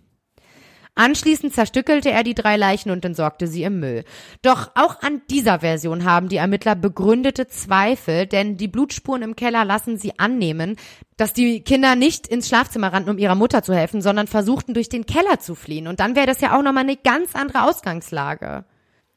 [0.97, 4.05] Anschließend zerstückelte er die drei Leichen und entsorgte sie im Müll.
[4.41, 9.67] Doch auch an dieser Version haben die Ermittler begründete Zweifel, denn die Blutspuren im Keller
[9.67, 10.77] lassen sie annehmen,
[11.19, 14.89] dass die Kinder nicht ins Schlafzimmer rannten, um ihrer Mutter zu helfen, sondern versuchten durch
[14.89, 15.87] den Keller zu fliehen.
[15.87, 18.65] Und dann wäre das ja auch nochmal eine ganz andere Ausgangslage.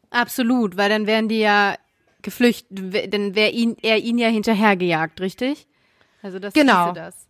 [0.09, 1.75] Absolut, weil dann wären die ja
[2.21, 5.65] geflüchtet, dann wäre ihn, er ihn ja hinterhergejagt, richtig?
[6.21, 6.91] Also das genau.
[6.91, 7.28] das.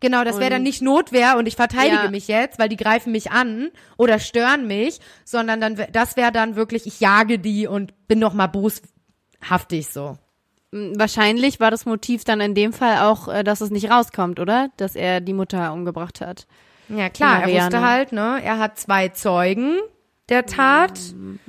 [0.00, 2.10] Genau, das wäre dann nicht Notwehr und ich verteidige ja.
[2.10, 6.56] mich jetzt, weil die greifen mich an oder stören mich, sondern dann das wäre dann
[6.56, 10.16] wirklich, ich jage die und bin noch mal boshaftig so.
[10.72, 14.70] Wahrscheinlich war das Motiv dann in dem Fall auch, äh, dass es nicht rauskommt, oder?
[14.76, 16.46] Dass er die Mutter umgebracht hat.
[16.88, 18.40] Ja klar, er wusste halt, ne?
[18.42, 19.78] Er hat zwei Zeugen
[20.28, 20.98] der Tat.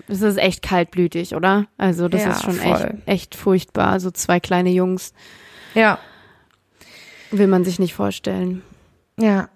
[0.07, 1.67] Das ist echt kaltblütig, oder?
[1.77, 3.99] Also das ja, ist schon echt, echt furchtbar.
[3.99, 5.13] So zwei kleine Jungs.
[5.73, 5.99] Ja.
[7.31, 8.61] Will man sich nicht vorstellen.
[9.17, 9.49] Ja.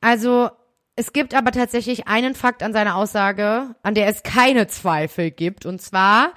[0.00, 0.50] Also,
[0.94, 5.66] es gibt aber tatsächlich einen Fakt an seiner Aussage, an der es keine Zweifel gibt.
[5.66, 6.32] Und zwar,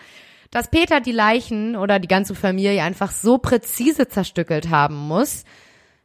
[0.49, 5.43] dass Peter die Leichen oder die ganze Familie einfach so präzise zerstückelt haben muss,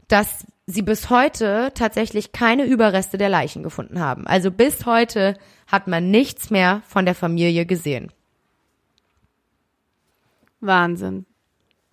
[0.09, 4.27] dass sie bis heute tatsächlich keine Überreste der Leichen gefunden haben.
[4.27, 8.13] Also bis heute hat man nichts mehr von der Familie gesehen.
[10.61, 11.27] Wahnsinn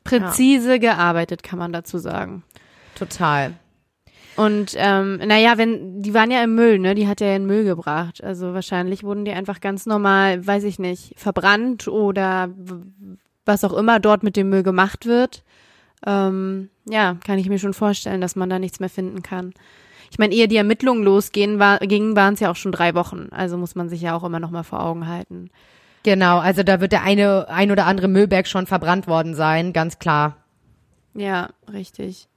[0.10, 0.78] präzise ja.
[0.78, 2.44] gearbeitet, kann man dazu sagen.
[2.96, 3.54] Total.
[4.38, 6.94] Und ähm, naja, wenn die waren ja im Müll, ne?
[6.94, 8.24] Die hat er ja in Müll gebracht.
[8.24, 12.50] Also wahrscheinlich wurden die einfach ganz normal, weiß ich nicht, verbrannt oder
[13.46, 15.44] was auch immer dort mit dem Müll gemacht wird.
[16.06, 19.54] ähm, ja, kann ich mir schon vorstellen, dass man da nichts mehr finden kann.
[20.12, 23.28] Ich meine, ehe die Ermittlungen losgehen, war, gingen, waren es ja auch schon drei Wochen.
[23.32, 25.50] Also muss man sich ja auch immer noch mal vor Augen halten.
[26.08, 30.00] Genau, also da wird der eine, ein oder andere Müllberg schon verbrannt worden sein, ganz
[30.00, 30.38] klar.
[31.14, 32.30] Ja, richtig.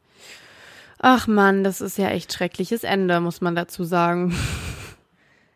[0.99, 4.37] Ach man, das ist ja echt schreckliches Ende, muss man dazu sagen.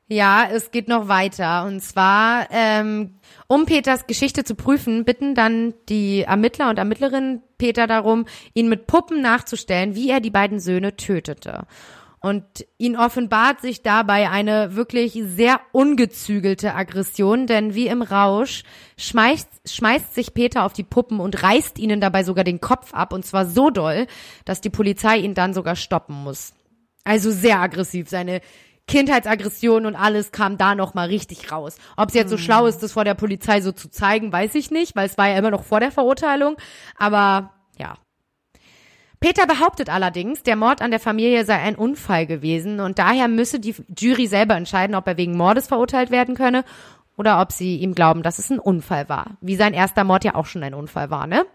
[0.07, 1.65] Ja, es geht noch weiter.
[1.65, 3.15] Und zwar, ähm,
[3.47, 8.87] um Peters Geschichte zu prüfen, bitten dann die Ermittler und Ermittlerinnen Peter darum, ihn mit
[8.87, 11.67] Puppen nachzustellen, wie er die beiden Söhne tötete.
[12.25, 18.63] Und ihn offenbart sich dabei eine wirklich sehr ungezügelte Aggression, denn wie im Rausch
[18.97, 23.13] schmeißt, schmeißt sich Peter auf die Puppen und reißt ihnen dabei sogar den Kopf ab,
[23.13, 24.07] und zwar so doll,
[24.47, 26.55] dass die Polizei ihn dann sogar stoppen muss.
[27.05, 28.09] Also sehr aggressiv.
[28.09, 28.41] Seine
[28.89, 31.77] Kindheitsaggression und alles kam da noch mal richtig raus.
[31.99, 34.71] Ob es jetzt so schlau ist, das vor der Polizei so zu zeigen, weiß ich
[34.71, 36.57] nicht, weil es war ja immer noch vor der Verurteilung.
[36.97, 37.54] Aber
[39.25, 43.59] Peter behauptet allerdings, der Mord an der Familie sei ein Unfall gewesen und daher müsse
[43.59, 46.63] die Jury selber entscheiden, ob er wegen Mordes verurteilt werden könne
[47.17, 49.39] oder ob sie ihm glauben, dass es ein Unfall war.
[49.41, 51.47] Wie sein erster Mord ja auch schon ein Unfall war, ne?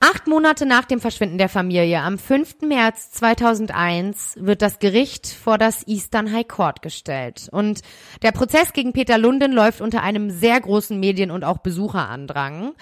[0.00, 2.62] Acht Monate nach dem Verschwinden der Familie, am 5.
[2.62, 7.50] März 2001, wird das Gericht vor das Eastern High Court gestellt.
[7.52, 7.82] Und
[8.22, 12.72] der Prozess gegen Peter Lunden läuft unter einem sehr großen Medien- und auch Besucherandrang.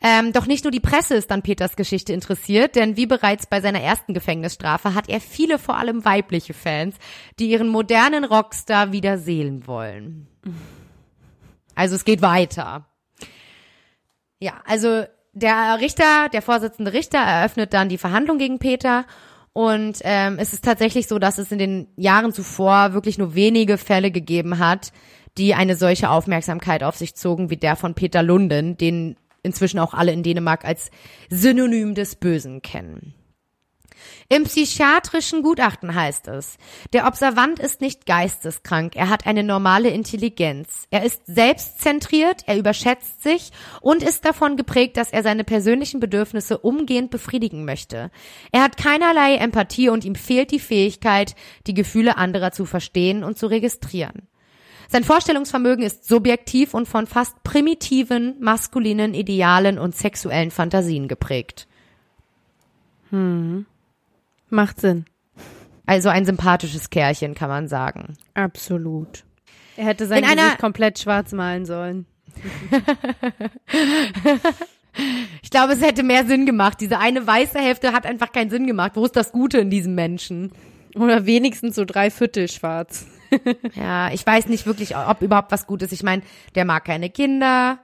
[0.00, 3.60] Ähm, doch nicht nur die Presse ist an Peters Geschichte interessiert, denn wie bereits bei
[3.60, 6.94] seiner ersten Gefängnisstrafe hat er viele, vor allem weibliche Fans,
[7.38, 10.28] die ihren modernen Rockstar wieder sehen wollen.
[11.74, 12.86] Also es geht weiter.
[14.38, 19.04] Ja, also der Richter, der Vorsitzende Richter eröffnet dann die Verhandlung gegen Peter
[19.52, 23.78] und ähm, es ist tatsächlich so, dass es in den Jahren zuvor wirklich nur wenige
[23.78, 24.92] Fälle gegeben hat,
[25.36, 29.94] die eine solche Aufmerksamkeit auf sich zogen wie der von Peter Lunden, den inzwischen auch
[29.94, 30.90] alle in Dänemark als
[31.30, 33.14] Synonym des Bösen kennen.
[34.28, 36.58] Im psychiatrischen Gutachten heißt es,
[36.92, 40.86] der Observant ist nicht geisteskrank, er hat eine normale Intelligenz.
[40.90, 46.58] Er ist selbstzentriert, er überschätzt sich und ist davon geprägt, dass er seine persönlichen Bedürfnisse
[46.58, 48.10] umgehend befriedigen möchte.
[48.52, 51.34] Er hat keinerlei Empathie und ihm fehlt die Fähigkeit,
[51.66, 54.27] die Gefühle anderer zu verstehen und zu registrieren.
[54.90, 61.68] Sein Vorstellungsvermögen ist subjektiv und von fast primitiven, maskulinen Idealen und sexuellen Fantasien geprägt.
[63.10, 63.66] Hm.
[64.48, 65.04] Macht Sinn.
[65.84, 68.14] Also ein sympathisches Kerlchen, kann man sagen.
[68.32, 69.24] Absolut.
[69.76, 72.06] Er hätte sein In Gesicht komplett schwarz malen sollen.
[75.42, 76.80] Ich glaube, es hätte mehr Sinn gemacht.
[76.80, 78.92] Diese eine weiße Hälfte hat einfach keinen Sinn gemacht.
[78.94, 80.50] Wo ist das Gute in diesem Menschen?
[80.96, 83.06] Oder wenigstens so drei Viertel schwarz.
[83.74, 85.92] Ja, ich weiß nicht wirklich, ob überhaupt was gut ist.
[85.92, 86.22] Ich meine,
[86.54, 87.78] der mag keine Kinder,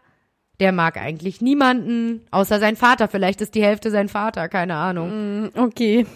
[0.61, 3.09] der mag eigentlich niemanden, außer sein Vater.
[3.09, 5.51] Vielleicht ist die Hälfte sein Vater, keine Ahnung.
[5.57, 6.07] Okay.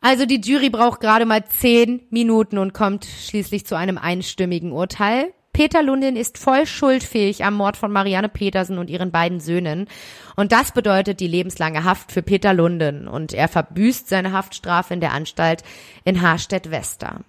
[0.00, 5.32] Also die Jury braucht gerade mal zehn Minuten und kommt schließlich zu einem einstimmigen Urteil.
[5.52, 9.86] Peter Lundin ist voll schuldfähig am Mord von Marianne Petersen und ihren beiden Söhnen.
[10.34, 13.06] Und das bedeutet die lebenslange Haft für Peter Lunden.
[13.06, 15.62] Und er verbüßt seine Haftstrafe in der Anstalt
[16.04, 17.20] in Harstedt-Wester.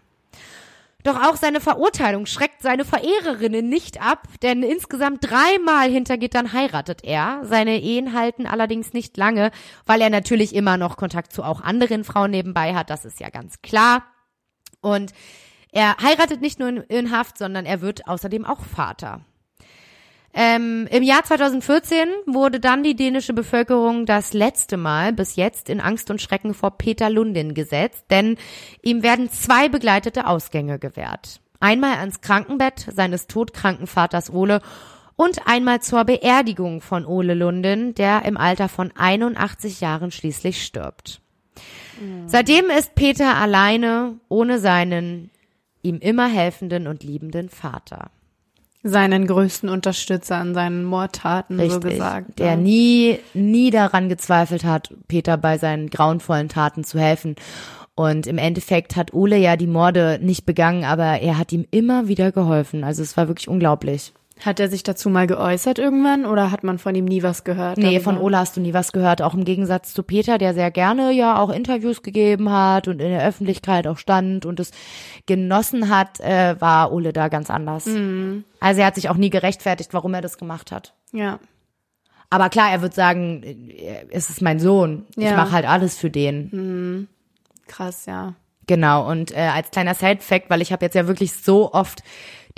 [1.03, 7.03] Doch auch seine Verurteilung schreckt seine Verehrerinnen nicht ab, denn insgesamt dreimal hinter Gittern heiratet
[7.03, 7.41] er.
[7.43, 9.51] Seine Ehen halten allerdings nicht lange,
[9.85, 13.29] weil er natürlich immer noch Kontakt zu auch anderen Frauen nebenbei hat, das ist ja
[13.29, 14.03] ganz klar.
[14.79, 15.11] Und
[15.73, 19.21] er heiratet nicht nur in, in Haft, sondern er wird außerdem auch Vater.
[20.35, 25.79] Ähm, Im Jahr 2014 wurde dann die dänische Bevölkerung das letzte Mal bis jetzt in
[25.79, 28.37] Angst und Schrecken vor Peter Lundin gesetzt, denn
[28.81, 31.39] ihm werden zwei begleitete Ausgänge gewährt.
[31.59, 34.61] Einmal ans Krankenbett seines todkranken Vaters Ole
[35.15, 41.21] und einmal zur Beerdigung von Ole Lundin, der im Alter von 81 Jahren schließlich stirbt.
[42.25, 45.29] Seitdem ist Peter alleine, ohne seinen
[45.83, 48.09] ihm immer helfenden und liebenden Vater.
[48.85, 52.39] Seinen größten Unterstützer an seinen Mordtaten, so gesagt.
[52.39, 52.55] der ja.
[52.57, 57.35] nie, nie daran gezweifelt hat, Peter bei seinen grauenvollen Taten zu helfen.
[57.95, 62.07] Und im Endeffekt hat Ole ja die Morde nicht begangen, aber er hat ihm immer
[62.07, 62.83] wieder geholfen.
[62.83, 64.13] Also es war wirklich unglaublich.
[64.39, 67.77] Hat er sich dazu mal geäußert irgendwann oder hat man von ihm nie was gehört?
[67.77, 68.01] Nee, darüber?
[68.03, 69.21] von Ole hast du nie was gehört.
[69.21, 73.09] Auch im Gegensatz zu Peter, der sehr gerne ja auch Interviews gegeben hat und in
[73.09, 74.71] der Öffentlichkeit auch stand und es
[75.27, 77.85] genossen hat, äh, war Ole da ganz anders.
[77.85, 78.43] Mhm.
[78.59, 80.93] Also er hat sich auch nie gerechtfertigt, warum er das gemacht hat.
[81.11, 81.39] Ja.
[82.29, 85.05] Aber klar, er wird sagen, äh, es ist mein Sohn.
[85.15, 85.37] Ich Ja.
[85.37, 87.07] mache halt alles für den.
[87.67, 88.33] Krass, ja.
[88.65, 89.09] Genau.
[89.09, 92.01] Und äh, als kleiner Side-Fact, weil ich habe jetzt ja wirklich so oft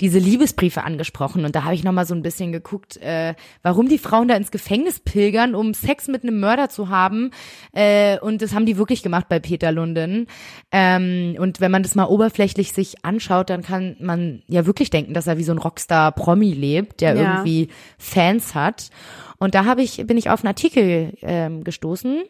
[0.00, 3.88] diese Liebesbriefe angesprochen und da habe ich noch mal so ein bisschen geguckt, äh, warum
[3.88, 7.30] die Frauen da ins Gefängnis pilgern, um Sex mit einem Mörder zu haben.
[7.72, 10.26] Äh, und das haben die wirklich gemacht bei Peter Lunden.
[10.70, 15.14] Ähm, und wenn man das mal oberflächlich sich anschaut, dann kann man ja wirklich denken,
[15.14, 17.22] dass er wie so ein Rockstar-Promi lebt, der Ja.
[17.22, 17.68] irgendwie
[17.98, 18.90] Fans hat.
[19.38, 22.22] Und da habe ich bin ich auf einen Artikel ähm, gestoßen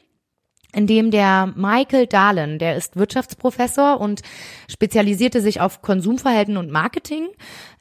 [0.77, 4.21] in dem der Michael Dahlen, der ist Wirtschaftsprofessor und
[4.69, 7.29] spezialisierte sich auf Konsumverhalten und Marketing.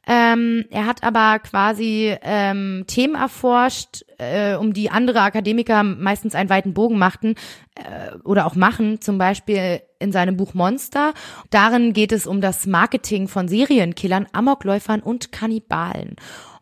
[0.07, 6.49] Ähm, er hat aber quasi ähm, Themen erforscht, äh, um die andere Akademiker meistens einen
[6.49, 7.35] weiten Bogen machten
[7.75, 11.13] äh, oder auch machen, zum Beispiel in seinem Buch Monster.
[11.49, 16.15] Darin geht es um das Marketing von Serienkillern, Amokläufern und Kannibalen.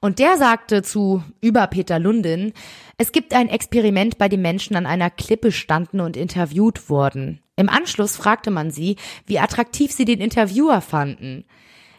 [0.03, 2.51] Und der sagte zu über Peter Lundin,
[2.97, 7.39] es gibt ein Experiment, bei dem Menschen an einer Klippe standen und interviewt wurden.
[7.55, 8.97] Im Anschluss fragte man sie,
[9.27, 11.45] wie attraktiv sie den Interviewer fanden.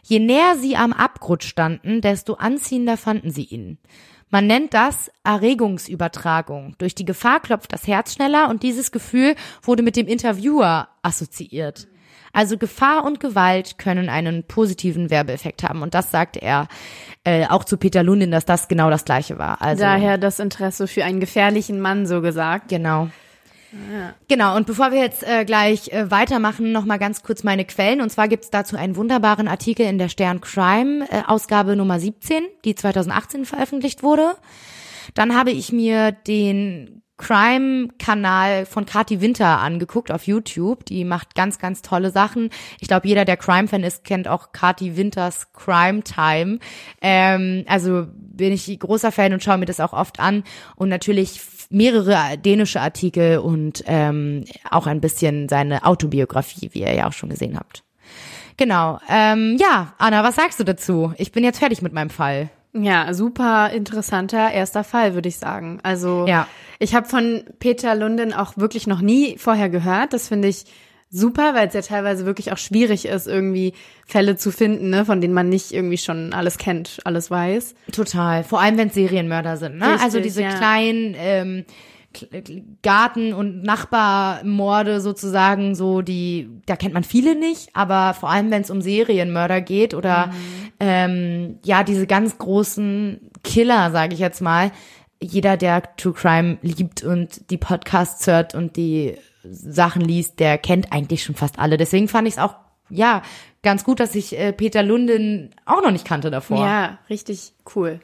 [0.03, 3.79] Je näher sie am Abgrund standen, desto anziehender fanden sie ihn.
[4.29, 6.75] Man nennt das Erregungsübertragung.
[6.77, 9.33] Durch die Gefahr klopft das Herz schneller und dieses Gefühl
[9.63, 11.87] wurde mit dem Interviewer assoziiert.
[12.35, 15.81] Also Gefahr und Gewalt können einen positiven Werbeeffekt haben.
[15.81, 16.67] Und das sagte er
[17.23, 19.61] äh, auch zu Peter Lundin, dass das genau das gleiche war.
[19.61, 22.67] Also Daher das Interesse für einen gefährlichen Mann, so gesagt.
[22.67, 23.07] Genau.
[24.27, 28.01] Genau, und bevor wir jetzt äh, gleich äh, weitermachen, noch mal ganz kurz meine Quellen.
[28.01, 32.43] Und zwar gibt's dazu einen wunderbaren Artikel in der Stern Crime, äh, Ausgabe Nummer 17,
[32.63, 34.35] die 2018 veröffentlicht wurde.
[35.13, 40.85] Dann habe ich mir den Crime-Kanal von Kati Winter angeguckt auf YouTube.
[40.85, 42.49] Die macht ganz, ganz tolle Sachen.
[42.79, 46.59] Ich glaube, jeder, der Crime-Fan ist, kennt auch Kati Winters Crime Time.
[47.01, 50.43] Ähm, also bin ich großer Fan und schaue mir das auch oft an.
[50.75, 51.39] Und natürlich
[51.69, 57.29] mehrere dänische Artikel und ähm, auch ein bisschen seine Autobiografie, wie ihr ja auch schon
[57.29, 57.83] gesehen habt.
[58.57, 58.99] Genau.
[59.09, 61.13] Ähm, ja, Anna, was sagst du dazu?
[61.17, 62.49] Ich bin jetzt fertig mit meinem Fall.
[62.77, 65.79] Ja, super interessanter erster Fall, würde ich sagen.
[65.83, 66.47] Also Ja.
[66.79, 70.11] ich habe von Peter Lunden auch wirklich noch nie vorher gehört.
[70.11, 70.65] Das finde ich
[71.09, 73.73] super, weil es ja teilweise wirklich auch schwierig ist, irgendwie
[74.05, 77.75] Fälle zu finden, ne, von denen man nicht irgendwie schon alles kennt, alles weiß.
[77.93, 78.43] Total.
[78.43, 79.77] Vor allem, wenn es Serienmörder sind.
[79.77, 79.85] Ne?
[79.85, 80.49] Richtig, also diese ja.
[80.49, 81.65] kleinen ähm,
[82.81, 88.61] Garten- und Nachbarmorde sozusagen, so die, da kennt man viele nicht, aber vor allem, wenn
[88.61, 90.31] es um Serienmörder geht oder
[90.79, 94.71] ähm, ja, diese ganz großen Killer, sage ich jetzt mal,
[95.21, 100.91] jeder, der True Crime liebt und die Podcasts hört und die Sachen liest, der kennt
[100.91, 101.77] eigentlich schon fast alle.
[101.77, 102.55] Deswegen fand ich es auch,
[102.89, 103.21] ja,
[103.63, 106.65] ganz gut, dass ich äh, Peter Lunden auch noch nicht kannte davor.
[106.65, 107.99] Ja, richtig cool.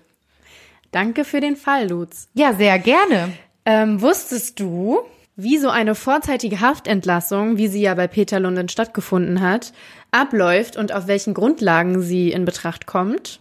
[0.91, 2.29] Danke für den Fall, Lutz.
[2.33, 3.31] ja sehr gerne.
[3.65, 4.99] Ähm, wusstest du,
[5.35, 9.73] wie so eine vorzeitige Haftentlassung, wie sie ja bei Peter Lunden stattgefunden hat,
[10.11, 13.39] abläuft und auf welchen Grundlagen sie in Betracht kommt?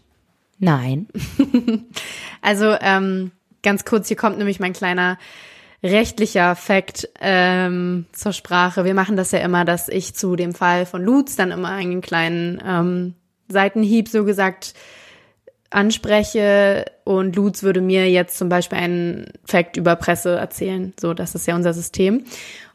[0.59, 1.09] Nein.
[2.43, 5.19] Also ähm, ganz kurz, hier kommt nämlich mein kleiner
[5.83, 8.87] rechtlicher Fakt ähm, zur Sprache.
[8.87, 12.01] Wir machen das ja immer, dass ich zu dem Fall von Lutz dann immer einen
[12.01, 13.15] kleinen ähm,
[13.49, 14.75] Seitenhieb so gesagt
[15.71, 20.93] anspreche und Lutz würde mir jetzt zum Beispiel einen Fakt über Presse erzählen.
[21.01, 22.25] So, das ist ja unser System.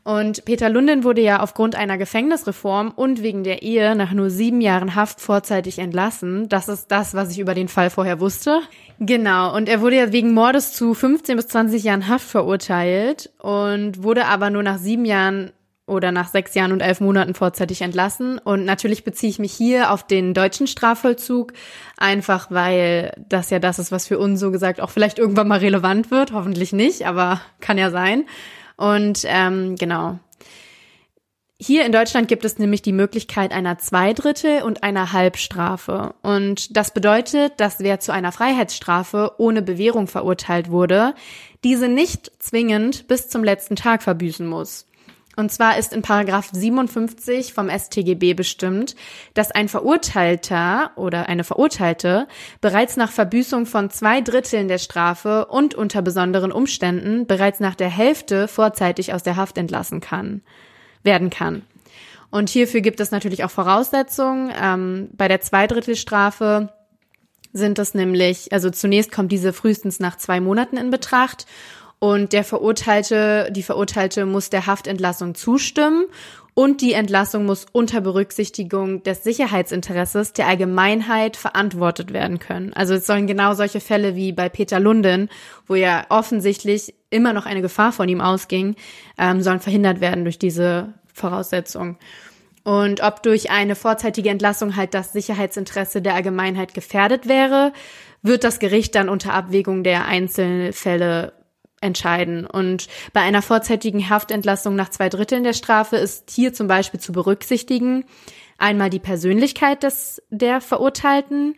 [0.06, 4.62] Und Peter Lunden wurde ja aufgrund einer Gefängnisreform und wegen der Ehe nach nur sieben
[4.62, 6.48] Jahren Haft vorzeitig entlassen.
[6.48, 8.62] Das ist das, was ich über den Fall vorher wusste.
[9.00, 9.56] Genau.
[9.56, 14.28] Und er wurde ja wegen Mordes zu 15 bis 20 Jahren Haft verurteilt und wurde
[14.28, 15.52] aber nur nach sieben Jahren
[15.88, 18.40] oder nach sechs Jahren und elf Monaten vorzeitig entlassen.
[18.40, 21.54] Und natürlich beziehe ich mich hier auf den deutschen Strafvollzug,
[21.98, 25.60] einfach weil das ja das ist, was für uns so gesagt auch vielleicht irgendwann mal
[25.60, 26.32] relevant wird.
[26.32, 28.26] Hoffentlich nicht, aber kann ja sein.
[28.78, 30.20] Und ähm, genau.
[31.58, 36.14] Hier in Deutschland gibt es nämlich die Möglichkeit einer Zweidrittel- und einer Halbstrafe.
[36.22, 41.16] Und das bedeutet, dass wer zu einer Freiheitsstrafe ohne Bewährung verurteilt wurde,
[41.64, 44.86] diese nicht zwingend bis zum letzten Tag verbüßen muss.
[45.36, 48.96] Und zwar ist in Paragraph 57 vom StGB bestimmt,
[49.34, 52.28] dass ein Verurteilter oder eine Verurteilte
[52.62, 57.90] bereits nach Verbüßung von zwei Dritteln der Strafe und unter besonderen Umständen bereits nach der
[57.90, 60.42] Hälfte vorzeitig aus der Haft entlassen kann,
[61.04, 61.64] werden kann.
[62.32, 64.52] Und hierfür gibt es natürlich auch Voraussetzungen.
[64.62, 66.70] Ähm, bei der Zweidrittelstrafe
[67.56, 71.46] sind es nämlich, also zunächst kommt diese frühestens nach zwei Monaten in Betracht
[72.00, 76.06] und der Verurteilte, die Verurteilte muss der Haftentlassung zustimmen
[76.54, 82.72] und die Entlassung muss unter Berücksichtigung des Sicherheitsinteresses der Allgemeinheit verantwortet werden können.
[82.74, 85.30] Also es sollen genau solche Fälle wie bei Peter Lunden,
[85.68, 88.76] wo ja offensichtlich immer noch eine Gefahr von ihm ausging,
[89.18, 91.98] ähm, sollen verhindert werden durch diese Voraussetzung.
[92.64, 97.74] Und ob durch eine vorzeitige Entlassung halt das Sicherheitsinteresse der Allgemeinheit gefährdet wäre,
[98.24, 101.34] wird das Gericht dann unter Abwägung der Einzelfälle
[101.86, 102.46] entscheiden.
[102.46, 107.14] Und bei einer vorzeitigen Haftentlassung nach zwei Dritteln der Strafe ist hier zum Beispiel zu
[107.14, 108.06] berücksichtigen
[108.58, 111.56] einmal die Persönlichkeit des, der Verurteilten,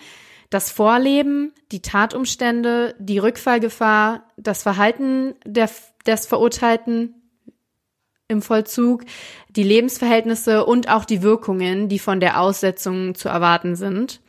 [0.49, 5.69] das Vorleben, die Tatumstände, die Rückfallgefahr, das Verhalten der,
[6.05, 7.15] des Verurteilten
[8.29, 9.03] im Vollzug,
[9.49, 14.21] die Lebensverhältnisse und auch die Wirkungen, die von der Aussetzung zu erwarten sind.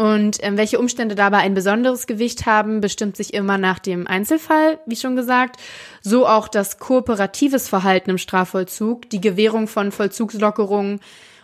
[0.00, 4.78] Und ähm, welche Umstände dabei ein besonderes Gewicht haben, bestimmt sich immer nach dem Einzelfall,
[4.86, 5.60] wie schon gesagt.
[6.00, 11.00] So auch das kooperatives Verhalten im Strafvollzug, die Gewährung von Vollzugslockerungen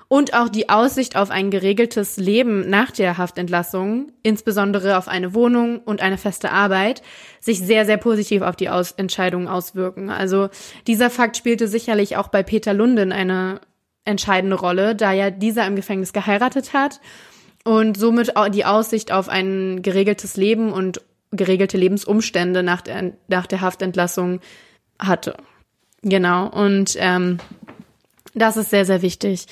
[0.09, 5.81] und auch die Aussicht auf ein geregeltes Leben nach der Haftentlassung, insbesondere auf eine Wohnung
[5.81, 7.03] und eine feste Arbeit,
[7.41, 10.09] sich sehr, sehr positiv auf die Aus Entscheidung auswirken.
[10.09, 10.49] Also
[10.87, 13.61] dieser Fakt spielte sicherlich auch bei Peter Lunden eine
[14.07, 17.01] entscheidende Rolle, da ja dieser im Gefängnis geheiratet hat
[17.67, 21.01] und somit die Aussicht auf ein geregeltes Leben und
[21.33, 24.41] geregelte Lebensumstände nach der, nach der Haftentlassung
[25.01, 25.37] hatte.
[26.03, 27.39] Genau, und ähm,
[28.35, 29.47] das ist sehr, sehr wichtig.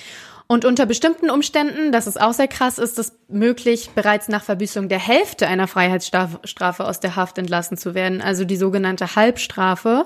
[0.46, 4.88] Und unter bestimmten Umständen, das ist auch sehr krass, ist es möglich, bereits nach Verbüßung
[4.88, 10.04] der Hälfte einer Freiheitsstrafe aus der Haft entlassen zu werden, also die sogenannte Halbstrafe.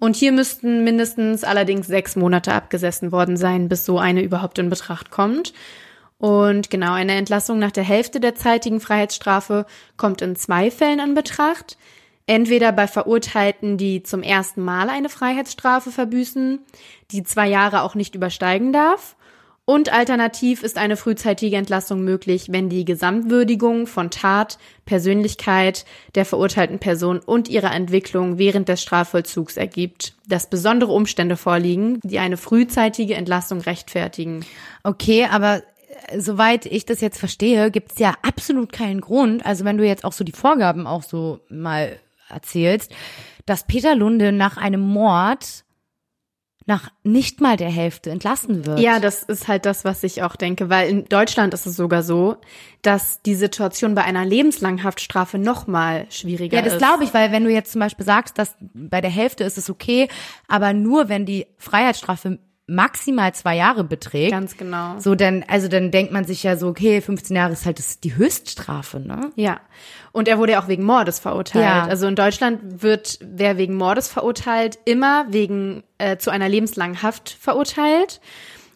[0.00, 4.68] Und hier müssten mindestens allerdings sechs Monate abgesessen worden sein, bis so eine überhaupt in
[4.68, 5.52] Betracht kommt.
[6.18, 11.14] Und genau, eine Entlassung nach der Hälfte der zeitigen Freiheitsstrafe kommt in zwei Fällen in
[11.14, 11.76] Betracht.
[12.26, 16.60] Entweder bei Verurteilten, die zum ersten Mal eine Freiheitsstrafe verbüßen,
[17.12, 19.14] die zwei Jahre auch nicht übersteigen darf.
[19.68, 26.78] Und alternativ ist eine frühzeitige Entlassung möglich, wenn die Gesamtwürdigung von Tat, Persönlichkeit der verurteilten
[26.78, 33.14] Person und ihrer Entwicklung während des Strafvollzugs ergibt, dass besondere Umstände vorliegen, die eine frühzeitige
[33.14, 34.46] Entlassung rechtfertigen.
[34.84, 35.62] Okay, aber
[36.16, 40.04] soweit ich das jetzt verstehe, gibt es ja absolut keinen Grund, also wenn du jetzt
[40.04, 42.92] auch so die Vorgaben auch so mal erzählst,
[43.44, 45.64] dass Peter Lunde nach einem Mord
[46.68, 48.80] nach nicht mal der Hälfte entlassen wird.
[48.80, 52.02] Ja, das ist halt das, was ich auch denke, weil in Deutschland ist es sogar
[52.02, 52.38] so,
[52.82, 56.64] dass die Situation bei einer lebenslangen Haftstrafe noch mal schwieriger ist.
[56.64, 59.44] Ja, das glaube ich, weil wenn du jetzt zum Beispiel sagst, dass bei der Hälfte
[59.44, 60.08] ist es okay,
[60.48, 64.32] aber nur wenn die Freiheitsstrafe maximal zwei Jahre beträgt.
[64.32, 64.98] Ganz genau.
[64.98, 68.00] So, dann, also dann denkt man sich ja so, okay, 15 Jahre ist halt das,
[68.00, 69.30] die Höchststrafe, ne?
[69.36, 69.60] Ja.
[70.12, 71.64] Und er wurde ja auch wegen Mordes verurteilt.
[71.64, 71.84] Ja.
[71.84, 77.30] Also in Deutschland wird wer wegen Mordes verurteilt, immer wegen äh, zu einer lebenslangen Haft
[77.30, 78.20] verurteilt.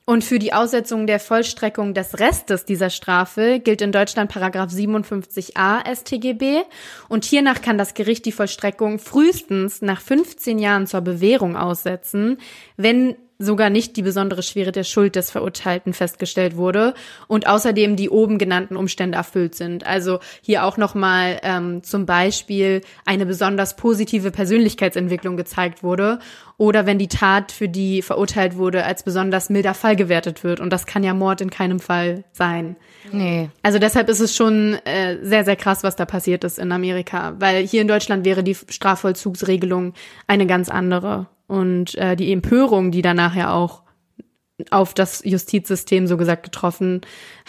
[0.04, 5.86] Und für die Aussetzung der Vollstreckung des Restes dieser Strafe gilt in Deutschland Paragraph 57a
[5.94, 6.62] StGB.
[7.08, 12.38] Und hiernach kann das Gericht die Vollstreckung frühestens nach 15 Jahren zur Bewährung aussetzen,
[12.76, 16.94] wenn sogar nicht die besondere Schwere der Schuld des Verurteilten festgestellt wurde
[17.26, 19.86] und außerdem die oben genannten Umstände erfüllt sind.
[19.86, 26.18] Also hier auch nochmal ähm, zum Beispiel eine besonders positive Persönlichkeitsentwicklung gezeigt wurde
[26.58, 30.60] oder wenn die Tat, für die verurteilt wurde, als besonders milder Fall gewertet wird.
[30.60, 32.76] Und das kann ja Mord in keinem Fall sein.
[33.10, 33.48] Nee.
[33.62, 37.34] Also deshalb ist es schon äh, sehr, sehr krass, was da passiert ist in Amerika.
[37.38, 39.94] Weil hier in Deutschland wäre die Strafvollzugsregelung
[40.26, 41.28] eine ganz andere.
[41.50, 43.82] Und äh, die Empörung, die danach ja auch
[44.70, 47.00] auf das Justizsystem so gesagt getroffen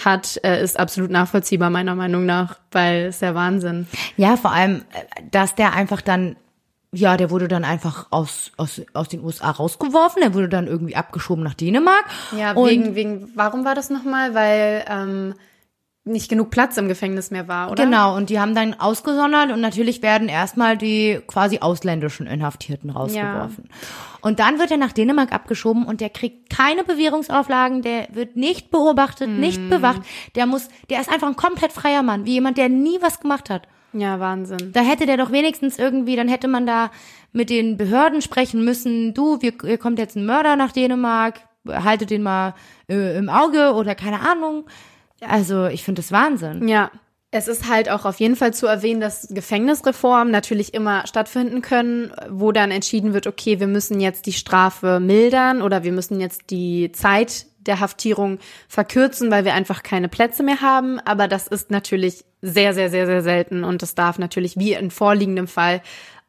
[0.04, 3.86] hat, äh, ist absolut nachvollziehbar meiner Meinung nach, weil es der Wahnsinn.
[4.18, 6.36] Ja, vor allem, äh, dass der einfach dann,
[6.91, 10.95] ja, der wurde dann einfach aus, aus, aus den USA rausgeworfen, der wurde dann irgendwie
[10.95, 12.06] abgeschoben nach Dänemark.
[12.36, 14.34] Ja, wegen, wegen, warum war das nochmal?
[14.34, 15.36] Weil ähm,
[16.04, 17.84] nicht genug Platz im Gefängnis mehr war, oder?
[17.84, 23.66] Genau, und die haben dann ausgesondert und natürlich werden erstmal die quasi ausländischen Inhaftierten rausgeworfen.
[23.70, 23.76] Ja.
[24.22, 28.72] Und dann wird er nach Dänemark abgeschoben und der kriegt keine Bewährungsauflagen, der wird nicht
[28.72, 29.39] beobachtet, hm.
[29.39, 30.02] nicht bewacht,
[30.36, 33.52] der muss, der ist einfach ein komplett freier Mann, wie jemand, der nie was gemacht
[33.52, 33.68] hat.
[33.93, 34.72] Ja, Wahnsinn.
[34.72, 36.89] Da hätte der doch wenigstens irgendwie, dann hätte man da
[37.32, 42.10] mit den Behörden sprechen müssen, du, wir, hier kommt jetzt ein Mörder nach Dänemark, haltet
[42.10, 42.56] den mal
[42.89, 44.66] äh, im Auge oder keine Ahnung
[45.28, 46.68] also ich finde das Wahnsinn.
[46.68, 46.92] Ja.
[47.34, 52.12] Es ist halt auch auf jeden Fall zu erwähnen, dass Gefängnisreformen natürlich immer stattfinden können,
[52.30, 56.50] wo dann entschieden wird, okay, wir müssen jetzt die Strafe mildern oder wir müssen jetzt
[56.50, 61.00] die Zeit der Haftierung verkürzen, weil wir einfach keine Plätze mehr haben.
[61.00, 64.92] Aber das ist natürlich sehr, sehr, sehr, sehr selten und das darf natürlich wie in
[64.92, 65.82] vorliegendem Fall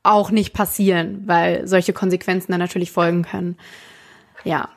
[0.05, 3.57] auch nicht passieren, weil solche Konsequenzen dann natürlich folgen können.
[4.45, 4.69] Ja,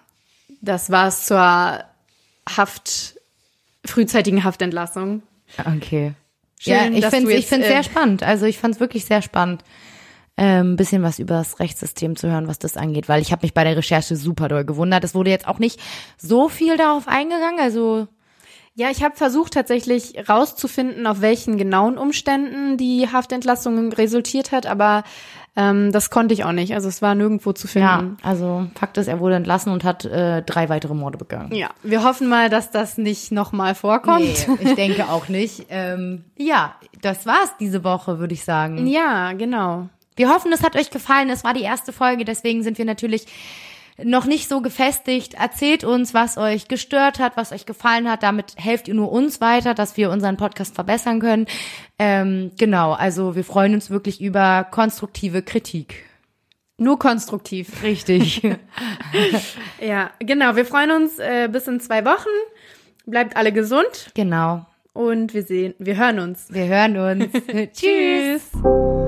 [0.61, 1.83] das war's zur
[2.47, 3.14] Haft
[3.87, 5.23] frühzeitigen Haftentlassung.
[5.59, 6.13] Okay.
[6.59, 8.23] Schön, ja, ich finde ich finde sehr spannend.
[8.23, 9.63] Also ich fand es wirklich sehr spannend.
[10.37, 13.45] ähm, ein bisschen was über das Rechtssystem zu hören, was das angeht, weil ich habe
[13.45, 15.03] mich bei der Recherche super doll gewundert.
[15.03, 15.79] Es wurde jetzt auch nicht
[16.17, 18.07] so viel darauf eingegangen, also
[18.77, 25.03] Ja, ich habe versucht tatsächlich rauszufinden, auf welchen genauen Umständen die Haftentlassung resultiert hat, aber
[25.55, 26.73] ähm, das konnte ich auch nicht.
[26.73, 28.17] Also es war nirgendwo zu ja, finden.
[28.23, 31.53] also Fakt ist, er wurde entlassen und hat äh, drei weitere Morde begangen.
[31.53, 34.19] Ja, wir hoffen mal, dass das nicht nochmal vorkommt.
[34.21, 35.67] Nee, ich denke auch nicht.
[35.69, 38.85] Ähm, ja, das war's diese Woche, würde ich sagen.
[38.87, 39.87] Ja, genau.
[40.17, 41.29] Wir hoffen, es hat euch gefallen.
[41.29, 43.25] Es war die erste Folge, deswegen sind wir natürlich
[44.03, 45.35] noch nicht so gefestigt.
[45.35, 48.23] Erzählt uns, was euch gestört hat, was euch gefallen hat.
[48.23, 51.47] Damit helft ihr nur uns weiter, dass wir unseren Podcast verbessern können.
[51.97, 56.05] Ähm, genau, also wir freuen uns wirklich über konstruktive Kritik.
[56.77, 57.83] Nur konstruktiv.
[57.83, 58.41] Richtig.
[59.81, 60.55] Ja, genau.
[60.55, 62.29] Wir freuen uns äh, bis in zwei Wochen.
[63.05, 64.65] Bleibt alle gesund genau.
[64.93, 66.47] und wir sehen, wir hören uns.
[66.49, 67.31] Wir hören uns.
[67.73, 68.51] Tschüss.
[68.51, 69.04] Tschüss.